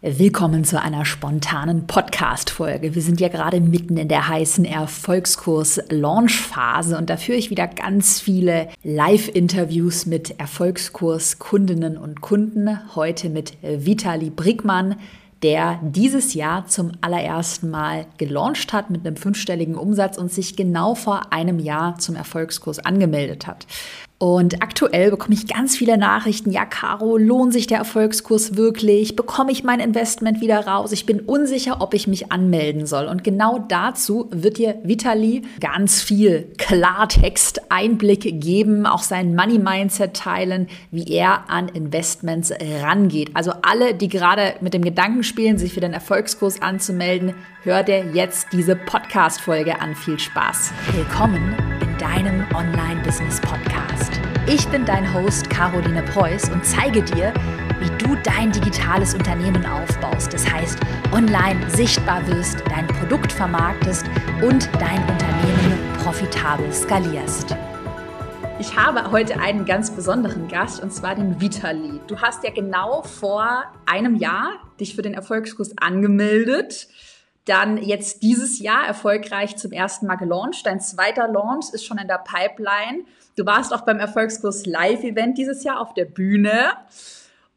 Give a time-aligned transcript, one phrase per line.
[0.00, 2.94] Willkommen zu einer spontanen Podcast-Folge.
[2.94, 8.20] Wir sind ja gerade mitten in der heißen Erfolgskurs-Launch-Phase und da führe ich wieder ganz
[8.20, 12.78] viele Live-Interviews mit Erfolgskurs-Kundinnen und Kunden.
[12.94, 14.94] Heute mit Vitali Brickmann,
[15.42, 20.94] der dieses Jahr zum allerersten Mal gelauncht hat mit einem fünfstelligen Umsatz und sich genau
[20.94, 23.66] vor einem Jahr zum Erfolgskurs angemeldet hat.
[24.18, 26.50] Und aktuell bekomme ich ganz viele Nachrichten.
[26.50, 29.14] Ja, Caro, lohnt sich der Erfolgskurs wirklich?
[29.14, 30.90] Bekomme ich mein Investment wieder raus?
[30.90, 33.06] Ich bin unsicher, ob ich mich anmelden soll.
[33.06, 40.14] Und genau dazu wird dir Vitali ganz viel Klartext, Einblick geben, auch sein Money Mindset
[40.14, 43.30] teilen, wie er an Investments rangeht.
[43.34, 48.04] Also alle, die gerade mit dem Gedanken spielen, sich für den Erfolgskurs anzumelden, hör dir
[48.12, 49.94] jetzt diese Podcast-Folge an.
[49.94, 50.72] Viel Spaß.
[50.92, 51.54] Willkommen
[51.98, 54.20] deinem Online-Business-Podcast.
[54.46, 57.34] Ich bin dein Host Caroline Preuß und zeige dir,
[57.80, 60.32] wie du dein digitales Unternehmen aufbaust.
[60.32, 60.78] Das heißt,
[61.12, 64.06] online sichtbar wirst, dein Produkt vermarktest
[64.42, 67.56] und dein Unternehmen profitabel skalierst.
[68.60, 72.00] Ich habe heute einen ganz besonderen Gast und zwar den Vitali.
[72.06, 76.88] Du hast ja genau vor einem Jahr dich für den Erfolgskurs angemeldet
[77.48, 80.66] dann jetzt dieses Jahr erfolgreich zum ersten Mal gelauncht.
[80.66, 83.04] Dein zweiter Launch ist schon in der Pipeline.
[83.36, 86.72] Du warst auch beim Erfolgskurs Live-Event dieses Jahr auf der Bühne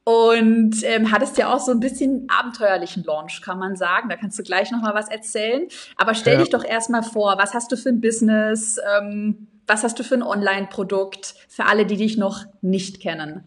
[0.04, 4.10] und ähm, hattest ja auch so ein bisschen abenteuerlichen Launch, kann man sagen.
[4.10, 5.68] Da kannst du gleich noch mal was erzählen.
[5.98, 6.40] Aber stell ja.
[6.40, 8.80] dich doch erstmal vor, was hast du für ein Business?
[8.98, 13.46] Ähm, was hast du für ein Online-Produkt für alle, die dich noch nicht kennen?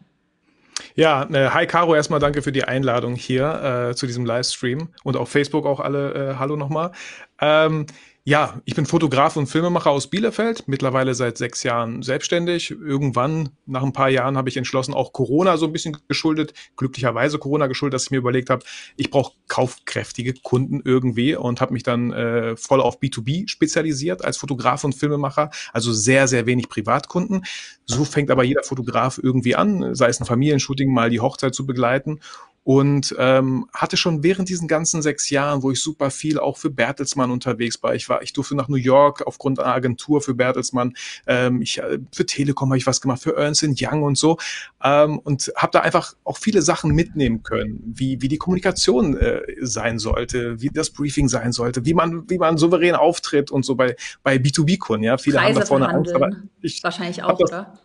[0.97, 5.17] Ja, äh, hi Caro, erstmal danke für die Einladung hier äh, zu diesem Livestream und
[5.17, 6.93] auf Facebook auch alle äh, Hallo nochmal.
[7.41, 7.87] Ähm,
[8.27, 12.71] ja, ich bin Fotograf und Filmemacher aus Bielefeld, mittlerweile seit sechs Jahren selbstständig.
[12.71, 17.39] Irgendwann, nach ein paar Jahren, habe ich entschlossen, auch Corona so ein bisschen geschuldet, glücklicherweise
[17.39, 18.65] Corona geschuldet, dass ich mir überlegt habe,
[18.97, 24.39] ich brauche kaufkräftige Kunden irgendwie und habe mich dann äh, voll auf B2B spezialisiert als
[24.39, 27.45] Fotograf und Filmemacher, also sehr, sehr wenig Privatkunden.
[27.85, 31.67] So fängt aber jeder Fotograf irgendwie an, sei es ein Familienshooting, mal die Hochzeit zu
[31.67, 32.21] begleiten
[32.65, 36.71] und ähm, hatte schon während diesen ganzen sechs Jahren, wo ich super viel auch für
[36.71, 37.95] Bertelsmann unterwegs war.
[37.95, 40.95] Ich war, ich durfte nach New York aufgrund einer Agentur für Bertelsmann.
[41.27, 44.39] Ähm, ich äh, für Telekom habe ich was gemacht, für Ernst Young und so
[44.83, 49.43] ähm, und habe da einfach auch viele Sachen mitnehmen können, wie wie die Kommunikation äh,
[49.61, 53.75] sein sollte, wie das Briefing sein sollte, wie man wie man souverän auftritt und so
[53.75, 55.05] bei bei B2B Kunden.
[55.05, 56.31] Ja, viele Preise haben da vorne Angst, aber
[56.63, 57.79] ich wahrscheinlich auch, das, oder?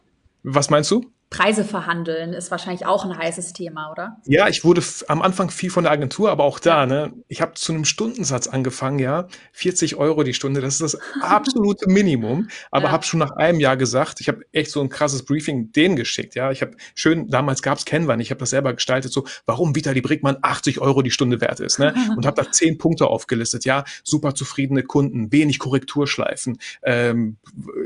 [0.43, 1.11] Was meinst du?
[1.29, 4.17] Preise verhandeln ist wahrscheinlich auch ein heißes Thema, oder?
[4.25, 7.53] Ja, ich wurde am Anfang viel von der Agentur, aber auch da, ne, ich habe
[7.53, 12.85] zu einem Stundensatz angefangen, ja, 40 Euro die Stunde, das ist das absolute Minimum, aber
[12.85, 12.91] ja.
[12.91, 16.33] habe schon nach einem Jahr gesagt, ich habe echt so ein krasses Briefing denen geschickt,
[16.33, 20.01] ja, ich habe schön, damals gab's Canva, ich habe das selber gestaltet, so, warum Vitali
[20.01, 23.83] Brickmann 80 Euro die Stunde wert ist, ne, und habe da zehn Punkte aufgelistet, ja,
[24.03, 27.37] super zufriedene Kunden, wenig Korrekturschleifen, ähm,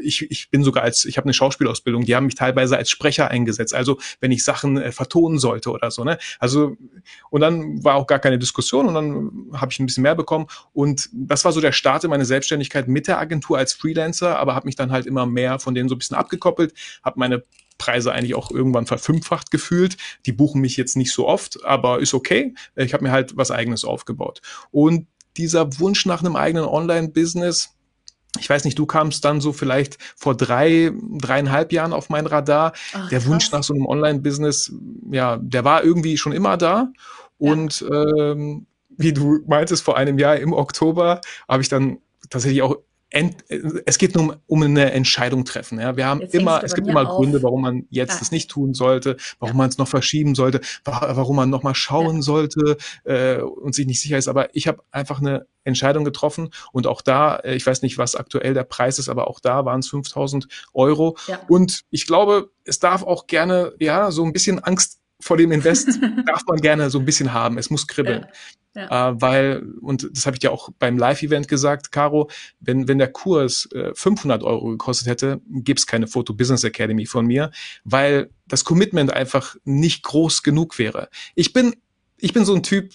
[0.01, 3.32] ich, ich bin sogar als, ich habe eine Schauspielausbildung, die haben mich teilweise als Sprecher
[3.33, 3.73] eingesetzt.
[3.73, 6.03] Also wenn ich Sachen äh, vertonen sollte oder so.
[6.03, 6.17] Ne?
[6.39, 6.77] Also
[7.29, 10.47] und dann war auch gar keine Diskussion und dann habe ich ein bisschen mehr bekommen.
[10.73, 14.55] Und das war so der Start in meine Selbstständigkeit mit der Agentur als Freelancer, aber
[14.55, 16.73] habe mich dann halt immer mehr von denen so ein bisschen abgekoppelt,
[17.03, 17.43] habe meine
[17.77, 19.97] Preise eigentlich auch irgendwann verfünffacht gefühlt.
[20.25, 22.53] Die buchen mich jetzt nicht so oft, aber ist okay.
[22.75, 24.41] Ich habe mir halt was eigenes aufgebaut.
[24.71, 25.07] Und
[25.37, 27.75] dieser Wunsch nach einem eigenen Online-Business,
[28.39, 32.73] ich weiß nicht, du kamst dann so vielleicht vor drei, dreieinhalb Jahren auf mein Radar.
[32.93, 34.73] Ach, der Wunsch nach so einem Online-Business,
[35.11, 36.91] ja, der war irgendwie schon immer da.
[37.37, 38.31] Und ja.
[38.31, 41.99] ähm, wie du meintest, vor einem Jahr im Oktober habe ich dann
[42.29, 42.77] tatsächlich auch
[43.13, 43.45] Ent,
[43.85, 45.79] es geht nur um, um eine Entscheidung treffen.
[45.79, 45.95] Ja.
[45.95, 47.17] Wir haben jetzt immer, es gibt immer auf.
[47.17, 48.19] Gründe, warum man jetzt ja.
[48.19, 49.57] das nicht tun sollte, warum ja.
[49.59, 52.21] man es noch verschieben sollte, warum man noch mal schauen ja.
[52.23, 54.27] sollte äh, und sich nicht sicher ist.
[54.27, 58.15] Aber ich habe einfach eine Entscheidung getroffen und auch da, äh, ich weiß nicht, was
[58.15, 61.15] aktuell der Preis ist, aber auch da waren es 5000 Euro.
[61.27, 61.39] Ja.
[61.47, 65.99] Und ich glaube, es darf auch gerne, ja, so ein bisschen Angst vor dem Invest
[66.25, 67.57] darf man gerne so ein bisschen haben.
[67.57, 68.25] Es muss kribbeln.
[68.75, 69.09] Ja.
[69.09, 72.29] Äh, weil, und das habe ich dir auch beim Live-Event gesagt, Caro,
[72.59, 77.25] wenn, wenn der Kurs äh, 500 Euro gekostet hätte, gibt's keine Photo Business Academy von
[77.25, 77.51] mir,
[77.83, 81.09] weil das Commitment einfach nicht groß genug wäre.
[81.35, 81.75] Ich bin,
[82.17, 82.93] ich bin so ein Typ,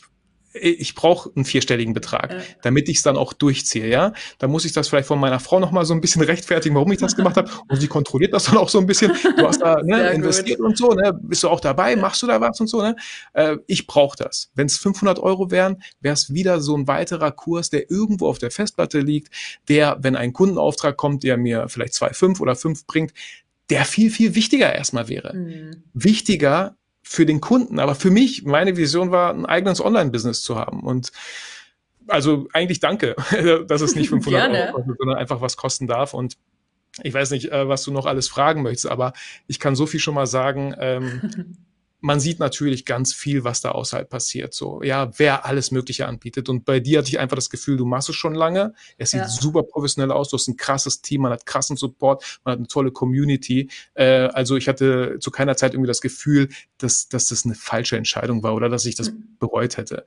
[0.53, 2.41] ich brauche einen vierstelligen Betrag, ja.
[2.63, 4.13] damit ich es dann auch durchziehe, ja.
[4.39, 6.91] Da muss ich das vielleicht von meiner Frau noch mal so ein bisschen rechtfertigen, warum
[6.93, 7.51] ich das gemacht habe.
[7.69, 9.13] Und sie kontrolliert das dann auch so ein bisschen.
[9.37, 11.19] Du hast da ne, investiert und so, ne?
[11.23, 11.93] Bist du auch dabei?
[11.93, 11.97] Ja.
[11.97, 12.97] Machst du da was und so, ne?
[13.35, 14.51] Äh, ich brauche das.
[14.55, 18.39] Wenn es 500 Euro wären, wäre es wieder so ein weiterer Kurs, der irgendwo auf
[18.39, 19.31] der Festplatte liegt,
[19.69, 23.13] der, wenn ein Kundenauftrag kommt, der mir vielleicht zwei, fünf oder fünf bringt,
[23.71, 25.35] der viel, viel wichtiger erstmal wäre.
[25.35, 25.83] Mhm.
[25.93, 26.78] Wichtiger
[27.09, 27.79] für den Kunden.
[27.79, 30.81] Aber für mich, meine Vision war, ein eigenes Online-Business zu haben.
[30.81, 31.11] Und
[32.07, 33.17] also eigentlich danke,
[33.67, 36.13] dass es nicht 500 Euro kostet, sondern einfach was kosten darf.
[36.13, 36.37] Und
[37.03, 39.15] ich weiß nicht, äh, was du noch alles fragen möchtest, aber
[39.47, 40.75] ich kann so viel schon mal sagen.
[40.79, 41.57] Ähm,
[42.01, 44.55] man sieht natürlich ganz viel, was da außerhalb passiert.
[44.55, 46.49] So, ja, wer alles Mögliche anbietet.
[46.49, 48.75] Und bei dir hatte ich einfach das Gefühl, du machst es schon lange.
[48.99, 49.29] Es sieht ja.
[49.29, 50.29] super professionell aus.
[50.29, 53.71] Du hast ein krasses Team, man hat krassen Support, man hat eine tolle Community.
[53.95, 56.49] Äh, also ich hatte zu keiner Zeit irgendwie das Gefühl,
[56.79, 59.37] dass, dass das eine falsche Entscheidung war oder dass ich das mhm.
[59.41, 60.05] bereut hätte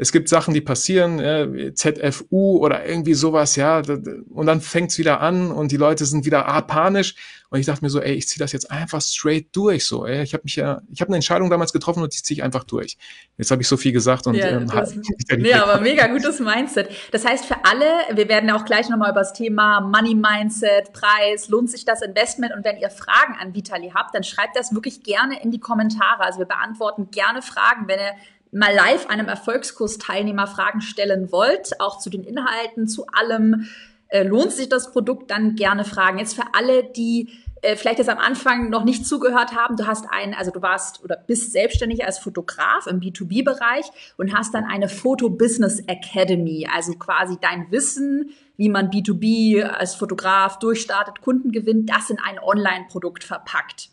[0.00, 3.82] es gibt Sachen, die passieren, äh, ZFU oder irgendwie sowas, ja,
[4.30, 7.16] und dann fängt's wieder an und die Leute sind wieder ah, panisch.
[7.50, 9.86] Und ich dachte mir so, ey, ich ziehe das jetzt einfach straight durch.
[9.86, 12.36] So, ey, ich habe mich ja, ich habe eine Entscheidung damals getroffen und die ziehe
[12.36, 12.98] ich einfach durch.
[13.38, 14.94] Jetzt habe ich so viel gesagt und ja, ähm, das,
[15.36, 16.90] nee, aber mega gutes Mindset.
[17.10, 20.92] Das heißt für alle, wir werden ja auch gleich nochmal über das Thema Money Mindset,
[20.92, 24.74] Preis, lohnt sich das Investment und wenn ihr Fragen an Vitali habt, dann schreibt das
[24.74, 26.20] wirklich gerne in die Kommentare.
[26.20, 28.12] Also wir beantworten gerne Fragen, wenn ihr
[28.52, 33.68] mal live einem Erfolgskurs-Teilnehmer Fragen stellen wollt, auch zu den Inhalten, zu allem,
[34.08, 36.18] äh, lohnt sich das Produkt, dann gerne fragen.
[36.18, 37.28] Jetzt für alle, die
[37.62, 41.02] äh, vielleicht jetzt am Anfang noch nicht zugehört haben, du hast einen, also du warst
[41.02, 43.86] oder bist selbstständig als Fotograf im B2B-Bereich
[44.16, 49.94] und hast dann eine Photo Business Academy, also quasi dein Wissen, wie man B2B als
[49.94, 53.90] Fotograf durchstartet, Kunden gewinnt, das in ein Online-Produkt verpackt.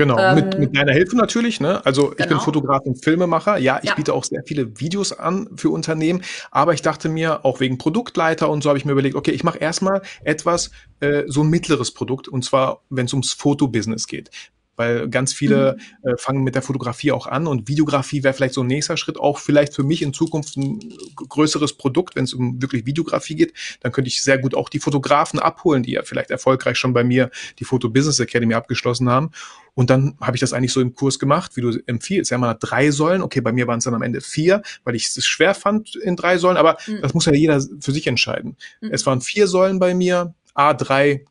[0.00, 1.60] Genau, ähm, mit, mit deiner Hilfe natürlich.
[1.60, 1.84] Ne?
[1.84, 2.12] Also genau.
[2.12, 2.40] ich bin genau.
[2.40, 3.58] Fotograf und Filmemacher.
[3.58, 3.94] Ja, ich ja.
[3.94, 6.22] biete auch sehr viele Videos an für Unternehmen.
[6.50, 9.44] Aber ich dachte mir, auch wegen Produktleiter und so habe ich mir überlegt, okay, ich
[9.44, 10.70] mache erstmal etwas,
[11.00, 12.28] äh, so ein mittleres Produkt.
[12.28, 14.30] Und zwar, wenn es ums Fotobusiness geht
[14.80, 16.08] weil ganz viele mhm.
[16.08, 19.20] äh, fangen mit der Fotografie auch an und Videografie wäre vielleicht so ein nächster Schritt,
[19.20, 20.80] auch vielleicht für mich in Zukunft ein
[21.16, 24.78] größeres Produkt, wenn es um wirklich Videografie geht, dann könnte ich sehr gut auch die
[24.78, 29.32] Fotografen abholen, die ja vielleicht erfolgreich schon bei mir die Photo Business Academy abgeschlossen haben.
[29.74, 32.30] Und dann habe ich das eigentlich so im Kurs gemacht, wie du empfiehlst.
[32.30, 33.20] Ja, mal drei Säulen.
[33.20, 36.16] Okay, bei mir waren es dann am Ende vier, weil ich es schwer fand in
[36.16, 37.02] drei Säulen, aber mhm.
[37.02, 38.56] das muss ja jeder für sich entscheiden.
[38.80, 38.90] Mhm.
[38.92, 41.26] Es waren vier Säulen bei mir, A3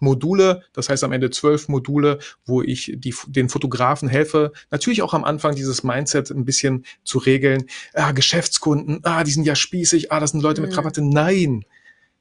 [0.00, 5.14] Module, das heißt am Ende zwölf Module, wo ich die, den Fotografen helfe, natürlich auch
[5.14, 7.64] am Anfang dieses Mindset ein bisschen zu regeln.
[7.94, 10.68] Ah, Geschäftskunden, ah, die sind ja spießig, ah, das sind Leute mhm.
[10.68, 11.02] mit Krawatte.
[11.02, 11.64] Nein,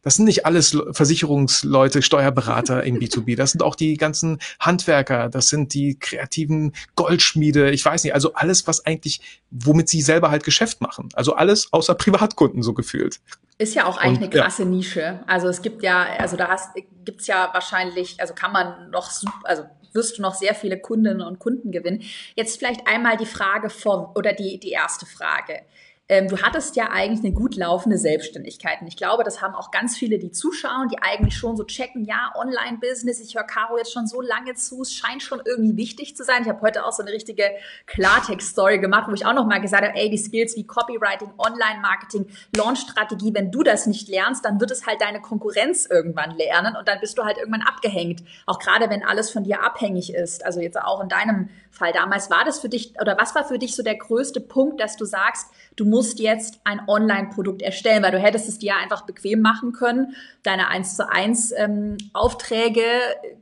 [0.07, 3.35] das sind nicht alles Versicherungsleute, Steuerberater im B2B.
[3.35, 8.33] Das sind auch die ganzen Handwerker, das sind die kreativen Goldschmiede, ich weiß nicht, also
[8.33, 9.19] alles, was eigentlich,
[9.51, 11.09] womit sie selber halt Geschäft machen.
[11.13, 13.19] Also alles außer Privatkunden so gefühlt.
[13.57, 14.69] Ist ja auch eigentlich Und, eine krasse ja.
[14.69, 15.19] Nische.
[15.27, 16.69] Also es gibt ja, also da hast,
[17.03, 19.11] gibt's ja wahrscheinlich, also kann man noch,
[19.43, 22.01] also wirst du noch sehr viele Kundinnen und Kunden gewinnen.
[22.37, 25.63] Jetzt vielleicht einmal die Frage vor, oder die, die erste Frage
[26.09, 28.79] ähm, du hattest ja eigentlich eine gut laufende Selbstständigkeit.
[28.79, 32.05] Und ich glaube, das haben auch ganz viele, die zuschauen, die eigentlich schon so checken,
[32.05, 36.15] ja, Online-Business, ich höre Caro jetzt schon so lange zu, es scheint schon irgendwie wichtig
[36.15, 36.43] zu sein.
[36.43, 37.43] Ich habe heute auch so eine richtige
[37.87, 43.33] Klartext-Story gemacht, wo ich auch nochmal gesagt habe, ey, die Skills wie Copywriting, Online-Marketing, Launch-Strategie,
[43.33, 47.01] wenn du das nicht lernst, dann wird es halt deine Konkurrenz irgendwann lernen und dann
[47.01, 48.23] bist du halt irgendwann abgehängt.
[48.45, 50.45] Auch gerade, wenn alles von dir abhängig ist.
[50.45, 53.59] Also jetzt auch in deinem Fall damals, war das für dich, oder was war für
[53.59, 58.11] dich so der größte Punkt, dass du sagst, du musst jetzt ein Online-Produkt erstellen, weil
[58.11, 62.81] du hättest es dir einfach bequem machen können, deine 1 zu 1 ähm, Aufträge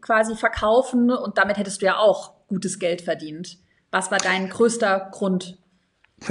[0.02, 3.58] quasi verkaufen und damit hättest du ja auch gutes Geld verdient.
[3.90, 5.58] Was war dein größter Grund?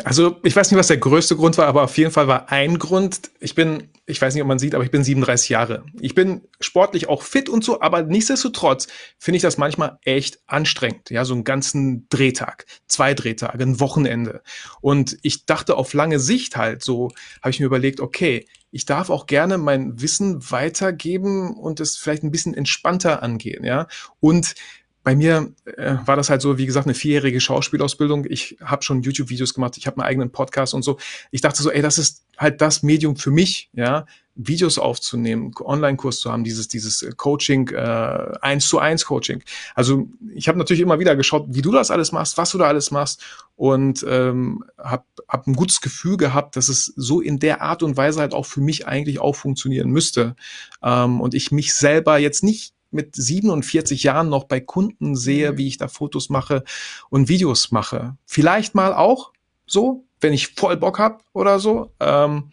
[0.02, 2.79] Also ich weiß nicht, was der größte Grund war, aber auf jeden Fall war ein
[2.79, 3.31] Grund.
[3.39, 5.84] Ich bin, ich weiß nicht, ob man sieht, aber ich bin 37 Jahre.
[6.01, 11.10] Ich bin sportlich auch fit und so, aber nichtsdestotrotz finde ich das manchmal echt anstrengend.
[11.10, 14.43] Ja, so einen ganzen Drehtag, zwei Drehtage, ein Wochenende.
[14.81, 17.10] Und ich dachte auf lange Sicht halt, so
[17.41, 22.24] habe ich mir überlegt, okay, ich darf auch gerne mein Wissen weitergeben und es vielleicht
[22.24, 23.86] ein bisschen entspannter angehen, ja.
[24.19, 24.56] Und
[25.05, 28.25] bei mir äh, war das halt so, wie gesagt, eine vierjährige Schauspielausbildung.
[28.29, 30.99] Ich habe schon YouTube-Videos gemacht, ich habe meinen eigenen Podcast und so.
[31.31, 36.19] Ich dachte so, ey, das ist halt das Medium für mich, ja, Videos aufzunehmen, Online-Kurs
[36.19, 39.44] zu haben, dieses dieses äh, Coaching, äh, eins zu eins Coaching.
[39.75, 42.67] Also ich habe natürlich immer wieder geschaut, wie du das alles machst, was du da
[42.67, 43.23] alles machst
[43.56, 47.96] und ähm, habe hab ein gutes Gefühl gehabt, dass es so in der Art und
[47.96, 50.34] Weise halt auch für mich eigentlich auch funktionieren müsste
[50.82, 55.58] ähm, und ich mich selber jetzt nicht mit 47 Jahren noch bei Kunden sehe, mhm.
[55.58, 56.65] wie ich da Fotos mache
[57.10, 58.17] und Videos mache.
[58.24, 59.32] Vielleicht mal auch
[59.67, 61.93] so, wenn ich voll Bock hab oder so.
[62.01, 62.53] Ähm,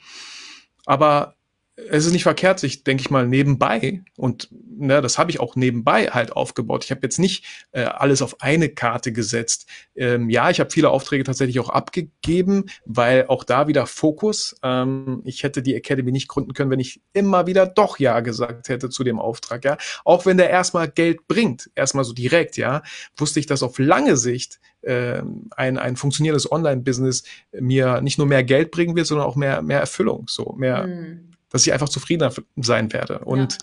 [0.86, 1.36] aber
[1.76, 5.56] es ist nicht verkehrt, sich, denke ich mal, nebenbei, und ne, das habe ich auch
[5.56, 6.84] nebenbei halt aufgebaut.
[6.84, 9.68] Ich habe jetzt nicht äh, alles auf eine Karte gesetzt.
[9.96, 14.56] Ähm, ja, ich habe viele Aufträge tatsächlich auch abgegeben, weil auch da wieder Fokus.
[14.64, 18.70] Ähm, ich hätte die Academy nicht gründen können, wenn ich immer wieder doch Ja gesagt
[18.70, 19.64] hätte zu dem Auftrag.
[19.64, 22.84] Ja, auch wenn der erstmal Geld bringt, erstmal so direkt, ja,
[23.16, 27.24] wusste ich, dass auf lange Sicht äh, ein, ein funktionierendes Online-Business
[27.54, 30.88] mir nicht nur mehr Geld bringen wird, sondern auch mehr, mehr Erfüllung, so mehr.
[30.88, 33.20] Mhm dass ich einfach zufriedener sein werde.
[33.20, 33.58] Und ja.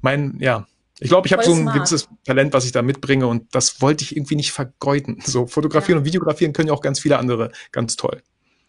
[0.00, 0.66] mein, ja,
[0.98, 1.76] ich glaube, ich habe so ein smart.
[1.76, 5.18] gewisses Talent, was ich da mitbringe und das wollte ich irgendwie nicht vergeuden.
[5.24, 6.00] So fotografieren ja.
[6.00, 8.22] und videografieren können ja auch ganz viele andere ganz toll.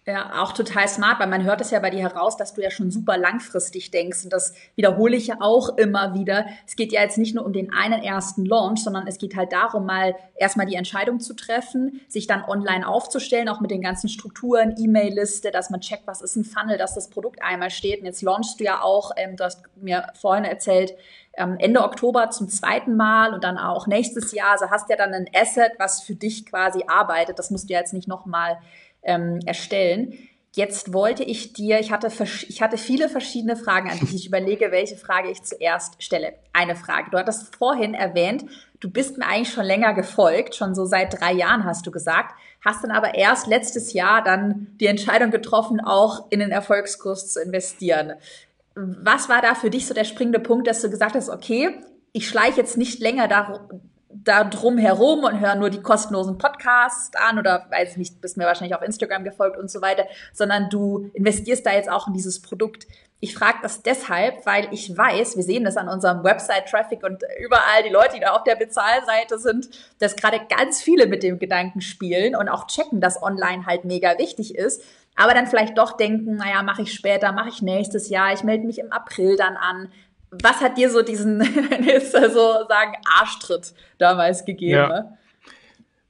[0.09, 2.71] Ja, auch total smart, weil man hört es ja bei dir heraus, dass du ja
[2.71, 4.23] schon super langfristig denkst.
[4.23, 6.45] Und das wiederhole ich ja auch immer wieder.
[6.65, 9.51] Es geht ja jetzt nicht nur um den einen ersten Launch, sondern es geht halt
[9.51, 14.07] darum, mal erstmal die Entscheidung zu treffen, sich dann online aufzustellen, auch mit den ganzen
[14.07, 17.99] Strukturen, E-Mail-Liste, dass man checkt, was ist ein Funnel, dass das Produkt einmal steht.
[17.99, 20.93] Und jetzt launchst du ja auch, ähm, du hast mir vorhin erzählt,
[21.37, 24.51] ähm, Ende Oktober zum zweiten Mal und dann auch nächstes Jahr.
[24.51, 27.37] Also hast ja dann ein Asset, was für dich quasi arbeitet.
[27.39, 28.57] Das musst du ja jetzt nicht nochmal
[29.07, 30.13] ähm, erstellen.
[30.53, 32.11] Jetzt wollte ich dir, ich hatte,
[32.47, 34.15] ich hatte viele verschiedene Fragen an dich.
[34.15, 36.33] Ich überlege, welche Frage ich zuerst stelle.
[36.53, 37.11] Eine Frage.
[37.11, 38.45] Du hattest vorhin erwähnt,
[38.79, 42.33] du bist mir eigentlich schon länger gefolgt, schon so seit drei Jahren hast du gesagt,
[42.65, 47.41] hast dann aber erst letztes Jahr dann die Entscheidung getroffen, auch in den Erfolgskurs zu
[47.41, 48.13] investieren.
[48.75, 51.69] Was war da für dich so der springende Punkt, dass du gesagt hast, okay,
[52.13, 53.67] ich schleiche jetzt nicht länger da
[54.24, 58.75] drum herum und höre nur die kostenlosen Podcasts an oder weiß nicht, bist mir wahrscheinlich
[58.75, 62.88] auf Instagram gefolgt und so weiter, sondern du investierst da jetzt auch in dieses Produkt.
[63.19, 67.83] Ich frage das deshalb, weil ich weiß, wir sehen das an unserem Website-Traffic und überall
[67.83, 69.69] die Leute, die da auf der Bezahlseite sind,
[70.00, 74.19] dass gerade ganz viele mit dem Gedanken spielen und auch checken, dass online halt mega
[74.19, 74.83] wichtig ist,
[75.15, 78.67] aber dann vielleicht doch denken, naja, mache ich später, mache ich nächstes Jahr, ich melde
[78.67, 79.91] mich im April dann an
[80.31, 81.41] was hat dir so diesen,
[81.88, 84.74] ist so sagen, Arschtritt damals gegeben?
[84.74, 84.88] Ja.
[84.88, 85.17] Ne?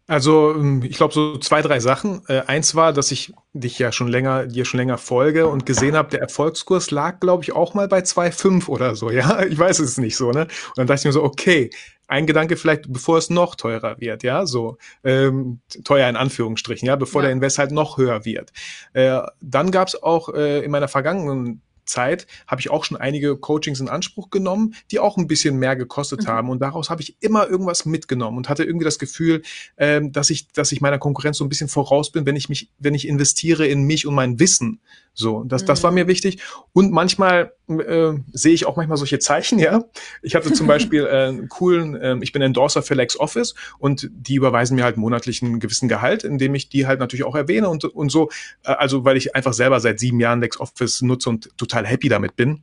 [0.08, 2.22] Also ähm, ich glaube so zwei, drei Sachen.
[2.30, 5.98] Äh, eins war, dass ich dich ja schon länger, dir schon länger folge und gesehen
[5.98, 9.12] habe, der Erfolgskurs lag, glaube ich, auch mal bei 2,5 oder so.
[9.12, 10.44] Ja, ich weiß es nicht so, ne?
[10.44, 11.70] Und dann dachte ich mir so, okay,
[12.08, 16.96] ein Gedanke vielleicht, bevor es noch teurer wird, ja, so ähm, teuer in Anführungsstrichen, ja,
[16.96, 17.28] bevor ja.
[17.28, 18.54] der Invest halt noch höher wird.
[18.94, 23.36] Äh, dann gab es auch äh, in meiner vergangenen Zeit habe ich auch schon einige
[23.38, 26.28] Coachings in Anspruch genommen, die auch ein bisschen mehr gekostet mhm.
[26.28, 26.50] haben.
[26.50, 29.42] Und daraus habe ich immer irgendwas mitgenommen und hatte irgendwie das Gefühl,
[29.78, 32.70] ähm, dass ich, dass ich meiner Konkurrenz so ein bisschen voraus bin, wenn ich mich,
[32.78, 34.80] wenn ich investiere in mich und mein Wissen.
[35.20, 35.96] So, das, das war mhm.
[35.96, 36.44] mir wichtig.
[36.74, 39.84] Und manchmal äh, sehe ich auch manchmal solche Zeichen, ja.
[40.22, 44.36] Ich hatte zum Beispiel äh, einen coolen, äh, ich bin Endorser für LexOffice und die
[44.36, 47.84] überweisen mir halt monatlich einen gewissen Gehalt, indem ich die halt natürlich auch erwähne und,
[47.84, 48.30] und so.
[48.64, 52.36] Äh, also, weil ich einfach selber seit sieben Jahren LexOffice nutze und total happy damit
[52.36, 52.62] bin.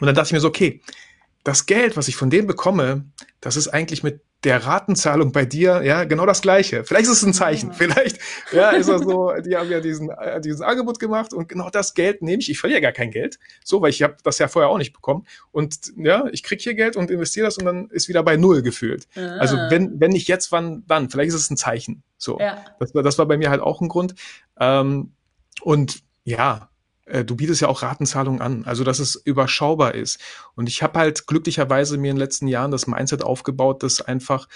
[0.00, 0.80] Und dann dachte ich mir so, okay,
[1.44, 3.04] das Geld, was ich von denen bekomme,
[3.40, 6.84] das ist eigentlich mit der Ratenzahlung bei dir, ja, genau das Gleiche.
[6.84, 7.70] Vielleicht ist es ein Zeichen.
[7.70, 7.74] Ja.
[7.74, 8.18] Vielleicht,
[8.52, 11.94] ja, ist das so, die haben ja diesen, äh, dieses Angebot gemacht und genau das
[11.94, 12.50] Geld nehme ich.
[12.50, 13.38] Ich verliere gar kein Geld.
[13.64, 15.26] So, weil ich habe das ja vorher auch nicht bekommen.
[15.50, 18.62] Und ja, ich krieg hier Geld und investiere das und dann ist wieder bei Null
[18.62, 19.08] gefühlt.
[19.16, 19.38] Ah.
[19.38, 21.08] Also wenn, wenn nicht jetzt, wann dann?
[21.08, 22.02] Vielleicht ist es ein Zeichen.
[22.18, 22.38] So.
[22.38, 22.64] Ja.
[22.78, 24.14] Das, war, das war bei mir halt auch ein Grund.
[24.60, 25.12] Ähm,
[25.62, 26.68] und ja,
[27.06, 30.18] äh, du bietest ja auch Ratenzahlungen an, also dass es überschaubar ist.
[30.54, 34.48] Und ich habe halt glücklicherweise mir in den letzten Jahren das Mindset aufgebaut, dass einfach,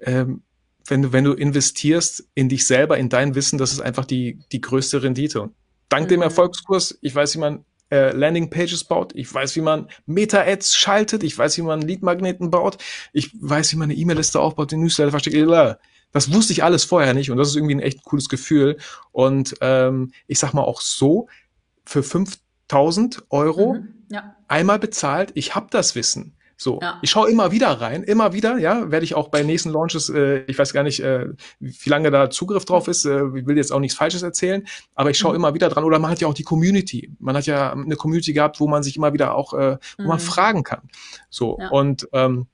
[0.00, 0.42] ähm,
[0.86, 4.38] wenn du, wenn du investierst in dich selber, in dein Wissen, das ist einfach die,
[4.52, 5.42] die größte Rendite.
[5.42, 5.54] Und
[5.88, 6.14] dank mhm.
[6.14, 11.22] dem Erfolgskurs, ich weiß, wie man äh, Landingpages baut, ich weiß, wie man Meta-Ads schaltet,
[11.22, 12.78] ich weiß, wie man Lead-Magneten baut,
[13.12, 15.36] ich weiß, wie man eine E-Mail-Liste aufbaut, den Newsletter versteckt,
[16.12, 18.76] das wusste ich alles vorher nicht und das ist irgendwie ein echt cooles Gefühl.
[19.12, 21.28] Und ähm, ich sag mal auch so,
[21.84, 24.36] für 5000 Euro mhm, ja.
[24.48, 25.32] einmal bezahlt.
[25.34, 26.36] Ich habe das Wissen.
[26.62, 26.98] So, ja.
[27.02, 30.44] ich schaue immer wieder rein, immer wieder, ja, werde ich auch bei nächsten Launches, äh,
[30.46, 31.26] ich weiß gar nicht, äh,
[31.58, 35.10] wie lange da Zugriff drauf ist, äh, ich will jetzt auch nichts Falsches erzählen, aber
[35.10, 35.36] ich schaue mhm.
[35.38, 35.82] immer wieder dran.
[35.82, 37.10] Oder man hat ja auch die Community.
[37.18, 40.08] Man hat ja eine Community gehabt, wo man sich immer wieder auch, äh, wo mhm.
[40.08, 40.88] man fragen kann.
[41.30, 41.68] So, ja.
[41.70, 42.46] und ähm,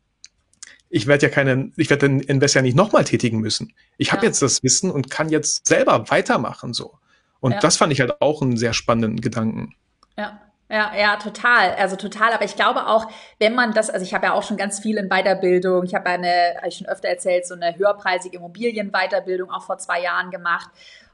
[0.88, 3.75] ich werde ja keinen, ich werde den Invest ja nicht nochmal tätigen müssen.
[3.99, 6.99] Ich habe jetzt das Wissen und kann jetzt selber weitermachen, so.
[7.40, 7.59] Und ja.
[7.61, 9.75] das fand ich halt auch einen sehr spannenden Gedanken.
[10.16, 10.40] Ja.
[10.71, 11.75] Ja, ja, total.
[11.76, 12.33] Also total.
[12.33, 14.99] Aber ich glaube auch, wenn man das, also ich habe ja auch schon ganz viel
[14.99, 15.85] in Weiterbildung.
[15.85, 20.02] Ich habe eine, habe ich schon öfter erzählt, so eine höherpreisige Immobilienweiterbildung auch vor zwei
[20.02, 20.68] Jahren gemacht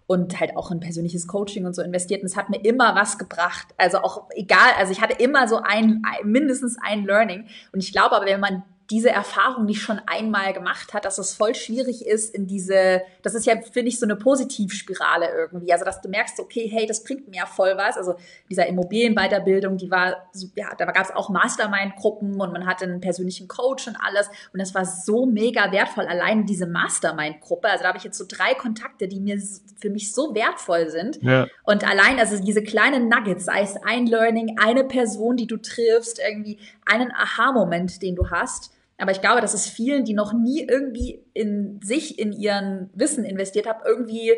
[0.07, 2.23] und halt auch in persönliches Coaching und so investiert.
[2.23, 3.69] Und es hat mir immer was gebracht.
[3.77, 7.47] Also auch egal, also ich hatte immer so ein, mindestens ein Learning.
[7.73, 11.35] Und ich glaube aber, wenn man diese Erfahrung nicht schon einmal gemacht hat, dass es
[11.35, 15.73] voll schwierig ist in diese, das ist ja, finde ich, so eine Positivspirale irgendwie.
[15.73, 17.97] Also, dass du merkst, okay, hey, das bringt mir ja voll was.
[17.97, 18.17] Also,
[18.51, 23.49] dieser Immobilienweiterbildung, die war, ja, da gab es auch Mastermind-Gruppen und man hatte einen persönlichen
[23.49, 24.29] Coach und alles.
[24.53, 27.69] Und das war so mega wertvoll, allein diese Mastermind-Gruppe.
[27.69, 29.41] Also, da habe ich jetzt so drei Kontakte, die mir
[29.81, 31.23] für mich so wertvoll sind.
[31.23, 31.47] Ja.
[31.65, 36.19] Und allein, also diese kleinen Nuggets, sei es ein Learning, eine Person, die du triffst,
[36.19, 40.67] irgendwie einen Aha-Moment, den du hast, aber ich glaube, dass es vielen, die noch nie
[40.69, 44.33] irgendwie in sich, in ihren Wissen investiert haben, irgendwie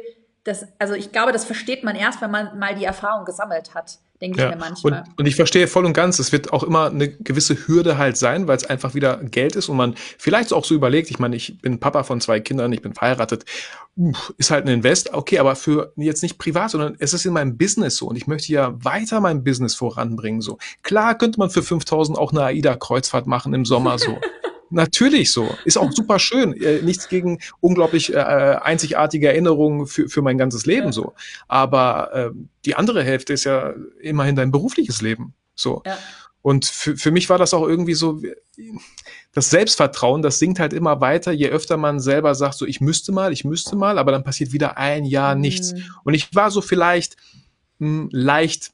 [0.46, 3.98] das, also ich glaube, das versteht man erst, wenn man mal die Erfahrung gesammelt hat,
[4.20, 4.48] denke ja.
[4.48, 5.00] ich mir manchmal.
[5.00, 8.16] Und, und, ich verstehe voll und ganz, es wird auch immer eine gewisse Hürde halt
[8.16, 11.34] sein, weil es einfach wieder Geld ist und man vielleicht auch so überlegt, ich meine,
[11.34, 13.44] ich bin Papa von zwei Kindern, ich bin verheiratet,
[14.38, 17.56] ist halt ein Invest, okay, aber für jetzt nicht privat, sondern es ist in meinem
[17.58, 20.58] Business so und ich möchte ja weiter mein Business voranbringen so.
[20.82, 24.18] Klar könnte man für 5000 auch eine AIDA-Kreuzfahrt machen im Sommer so.
[24.70, 25.48] Natürlich so.
[25.64, 26.52] Ist auch super schön.
[26.60, 30.92] Äh, nichts gegen unglaublich äh, einzigartige Erinnerungen für, für mein ganzes Leben ja.
[30.92, 31.14] so.
[31.48, 32.30] Aber äh,
[32.64, 35.34] die andere Hälfte ist ja immerhin dein berufliches Leben.
[35.54, 35.82] So.
[35.86, 35.98] Ja.
[36.42, 38.20] Und für, für mich war das auch irgendwie so,
[39.32, 43.10] das Selbstvertrauen, das sinkt halt immer weiter, je öfter man selber sagt, so ich müsste
[43.10, 45.72] mal, ich müsste mal, aber dann passiert wieder ein Jahr nichts.
[45.72, 45.84] Mhm.
[46.04, 47.16] Und ich war so vielleicht
[47.78, 48.72] mh, hm, leicht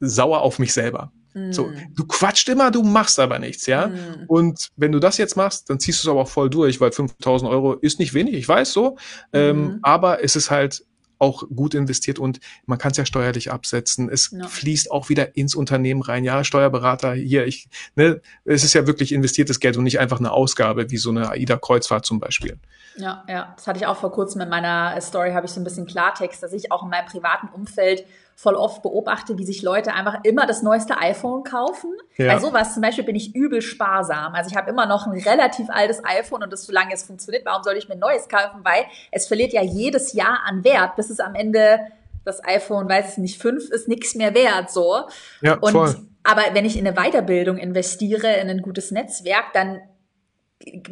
[0.00, 1.12] sauer auf mich selber.
[1.50, 1.94] So, hm.
[1.94, 3.88] du quatscht immer, du machst aber nichts, ja.
[3.88, 4.24] Mm.
[4.26, 6.92] Und wenn du das jetzt machst, dann ziehst du es aber auch voll durch, weil
[6.92, 8.96] 5000 Euro ist nicht wenig, ich weiß so.
[9.34, 9.78] Ähm, hm.
[9.82, 10.84] aber es ist halt
[11.18, 14.10] auch gut investiert und man kann es ja steuerlich absetzen.
[14.10, 14.46] Es ja.
[14.46, 16.24] fließt auch wieder ins Unternehmen rein.
[16.24, 20.32] Ja, Steuerberater hier, ich, ne, es ist ja wirklich investiertes Geld und nicht einfach eine
[20.32, 22.58] Ausgabe wie so eine AIDA-Kreuzfahrt zum Beispiel.
[22.96, 25.64] Ja, ja, das hatte ich auch vor kurzem in meiner Story, habe ich so ein
[25.64, 28.04] bisschen Klartext, dass ich auch in meinem privaten Umfeld
[28.38, 31.90] voll oft beobachte, wie sich Leute einfach immer das neueste iPhone kaufen.
[32.18, 32.34] Ja.
[32.34, 34.34] Bei sowas zum Beispiel bin ich übel sparsam.
[34.34, 37.62] Also ich habe immer noch ein relativ altes iPhone und das, solange es funktioniert, warum
[37.62, 38.60] soll ich mir ein neues kaufen?
[38.62, 41.80] Weil es verliert ja jedes Jahr an Wert, bis es am Ende
[42.26, 45.04] das iPhone, weiß ich nicht, 5 ist nichts mehr wert, so.
[45.40, 45.96] Ja, und, voll.
[46.22, 49.80] Aber wenn ich in eine Weiterbildung investiere, in ein gutes Netzwerk, dann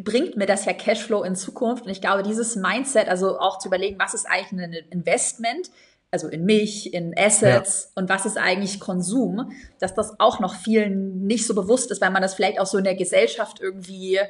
[0.03, 1.85] bringt mir das ja Cashflow in Zukunft.
[1.85, 5.71] Und ich glaube, dieses Mindset, also auch zu überlegen, was ist eigentlich ein Investment,
[6.15, 8.01] also in mich, in Assets ja.
[8.01, 12.13] und was ist eigentlich Konsum, dass das auch noch vielen nicht so bewusst ist, weil
[12.13, 14.21] man das vielleicht auch so in der Gesellschaft irgendwie,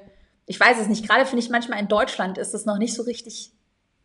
[0.47, 3.03] ich weiß es nicht, gerade finde ich manchmal in Deutschland ist das noch nicht so
[3.03, 3.53] richtig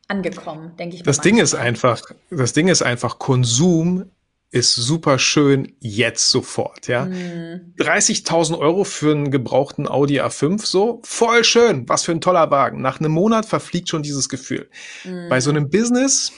[0.10, 1.04] angekommen, denke ich.
[1.04, 4.12] Das Ding ist einfach, das Ding ist einfach, Konsum
[4.52, 7.06] ist super schön jetzt sofort, ja.
[7.06, 7.76] Mm.
[7.78, 12.82] 30.000 Euro für einen gebrauchten Audi A5, so voll schön, was für ein toller Wagen.
[12.82, 14.70] Nach einem Monat verfliegt schon dieses Gefühl.
[15.06, 15.30] Mm.
[15.30, 16.34] Bei so einem Business,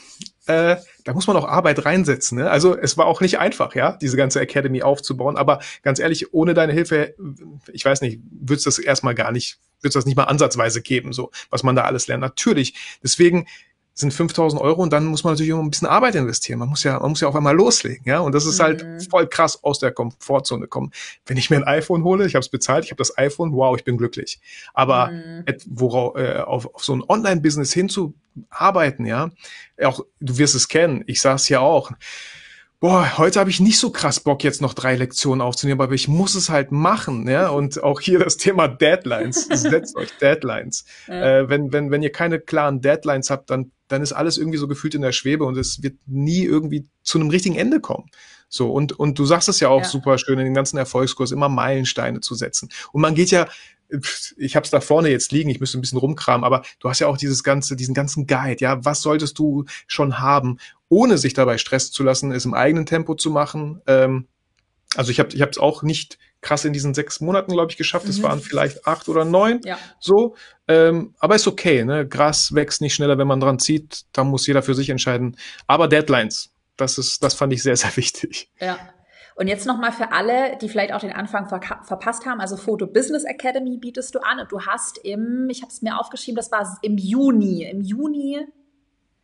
[0.47, 2.40] äh, da muss man auch Arbeit reinsetzen.
[2.40, 2.50] Ne?
[2.50, 5.38] Also es war auch nicht einfach, ja, diese ganze Academy aufzubauen.
[5.38, 7.16] Aber ganz ehrlich, ohne deine Hilfe,
[7.72, 10.82] ich weiß nicht, wird es das erstmal gar nicht, wird es das nicht mal ansatzweise
[10.82, 12.22] geben, so was man da alles lernt.
[12.22, 13.00] Natürlich.
[13.04, 13.48] Deswegen
[14.02, 16.60] sind 5000 Euro und dann muss man natürlich immer ein bisschen Arbeit investieren.
[16.60, 18.20] Man muss ja, man muss ja auf einmal loslegen, ja.
[18.20, 18.92] Und das ist halt mhm.
[18.92, 20.92] halt voll krass aus der Komfortzone kommen.
[21.26, 23.76] Wenn ich mir ein iPhone hole, ich habe es bezahlt, ich habe das iPhone, wow,
[23.78, 24.42] ich bin glücklich.
[24.74, 25.46] Aber mhm.
[25.68, 29.32] worauf, äh, auf, auf so ein Online-Business hinzuarbeiten, ja,
[29.84, 31.04] auch du wirst es kennen.
[31.08, 31.92] Ich saß ja auch
[32.82, 36.08] boah, heute habe ich nicht so krass Bock, jetzt noch drei Lektionen aufzunehmen, aber ich
[36.08, 37.48] muss es halt machen, ja.
[37.50, 39.46] Und auch hier das Thema Deadlines.
[39.50, 40.84] Setzt euch Deadlines.
[41.08, 41.40] Ja.
[41.40, 44.67] Äh, wenn, wenn, wenn ihr keine klaren Deadlines habt, dann, dann ist alles irgendwie so
[44.67, 48.10] gefühlt in der Schwebe und es wird nie irgendwie zu einem richtigen Ende kommen.
[48.49, 49.88] So, und, und du sagst es ja auch ja.
[49.88, 52.69] super schön in den ganzen Erfolgskurs, immer Meilensteine zu setzen.
[52.91, 53.47] Und man geht ja
[54.38, 56.99] ich habe es da vorne jetzt liegen, ich müsste ein bisschen rumkramen, aber du hast
[56.99, 61.34] ja auch dieses ganze, diesen ganzen Guide, ja, was solltest du schon haben, ohne sich
[61.34, 63.82] dabei stressen zu lassen, es im eigenen Tempo zu machen.
[63.88, 64.27] Ähm,
[64.95, 68.08] also ich habe ich es auch nicht krass in diesen sechs Monaten, glaube ich, geschafft.
[68.08, 68.23] Es mhm.
[68.23, 69.62] waren vielleicht acht oder neun.
[69.63, 69.77] Ja.
[69.99, 70.36] So.
[70.67, 72.08] Ähm, aber ist okay, ne?
[72.08, 74.06] Gras wächst nicht schneller, wenn man dran zieht.
[74.12, 75.38] Da muss jeder für sich entscheiden.
[75.67, 78.49] Aber Deadlines, das ist, das fand ich sehr, sehr wichtig.
[78.60, 78.77] Ja.
[79.36, 82.86] Und jetzt nochmal für alle, die vielleicht auch den Anfang ver verpasst haben, also Photo
[82.86, 86.51] Business Academy bietest du an und du hast im, ich habe es mir aufgeschrieben, das
[86.51, 88.45] war im Juni, im Juni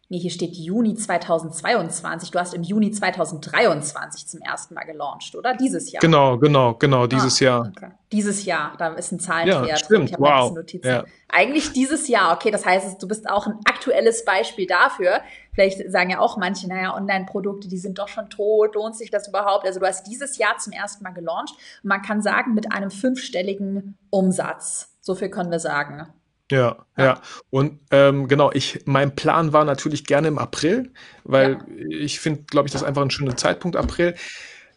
[0.10, 2.32] Nee, hier steht Juni 2022.
[2.32, 5.54] Du hast im Juni 2023 zum ersten Mal gelauncht, oder?
[5.54, 6.00] Dieses Jahr.
[6.00, 7.74] Genau, genau, genau, dieses ah, Jahr.
[7.76, 7.92] Okay.
[8.14, 9.68] Dieses Jahr, da ist ein Zahlenwert.
[9.68, 10.58] Ja, stimmt, wow.
[10.84, 11.04] Ja.
[11.28, 15.20] Eigentlich dieses Jahr, okay, das heißt, du bist auch ein aktuelles Beispiel dafür.
[15.52, 19.28] Vielleicht sagen ja auch manche, naja, Online-Produkte, die sind doch schon tot, lohnt sich das
[19.28, 19.66] überhaupt?
[19.66, 22.92] Also du hast dieses Jahr zum ersten Mal gelauncht und man kann sagen, mit einem
[22.92, 24.96] fünfstelligen Umsatz.
[25.02, 26.08] So viel können wir sagen.
[26.52, 27.22] Ja, ja, ja.
[27.50, 30.92] Und ähm, genau, ich, mein Plan war natürlich gerne im April,
[31.24, 32.00] weil ja.
[32.00, 34.16] ich finde, glaube ich, das ist einfach ein schöner Zeitpunkt, April.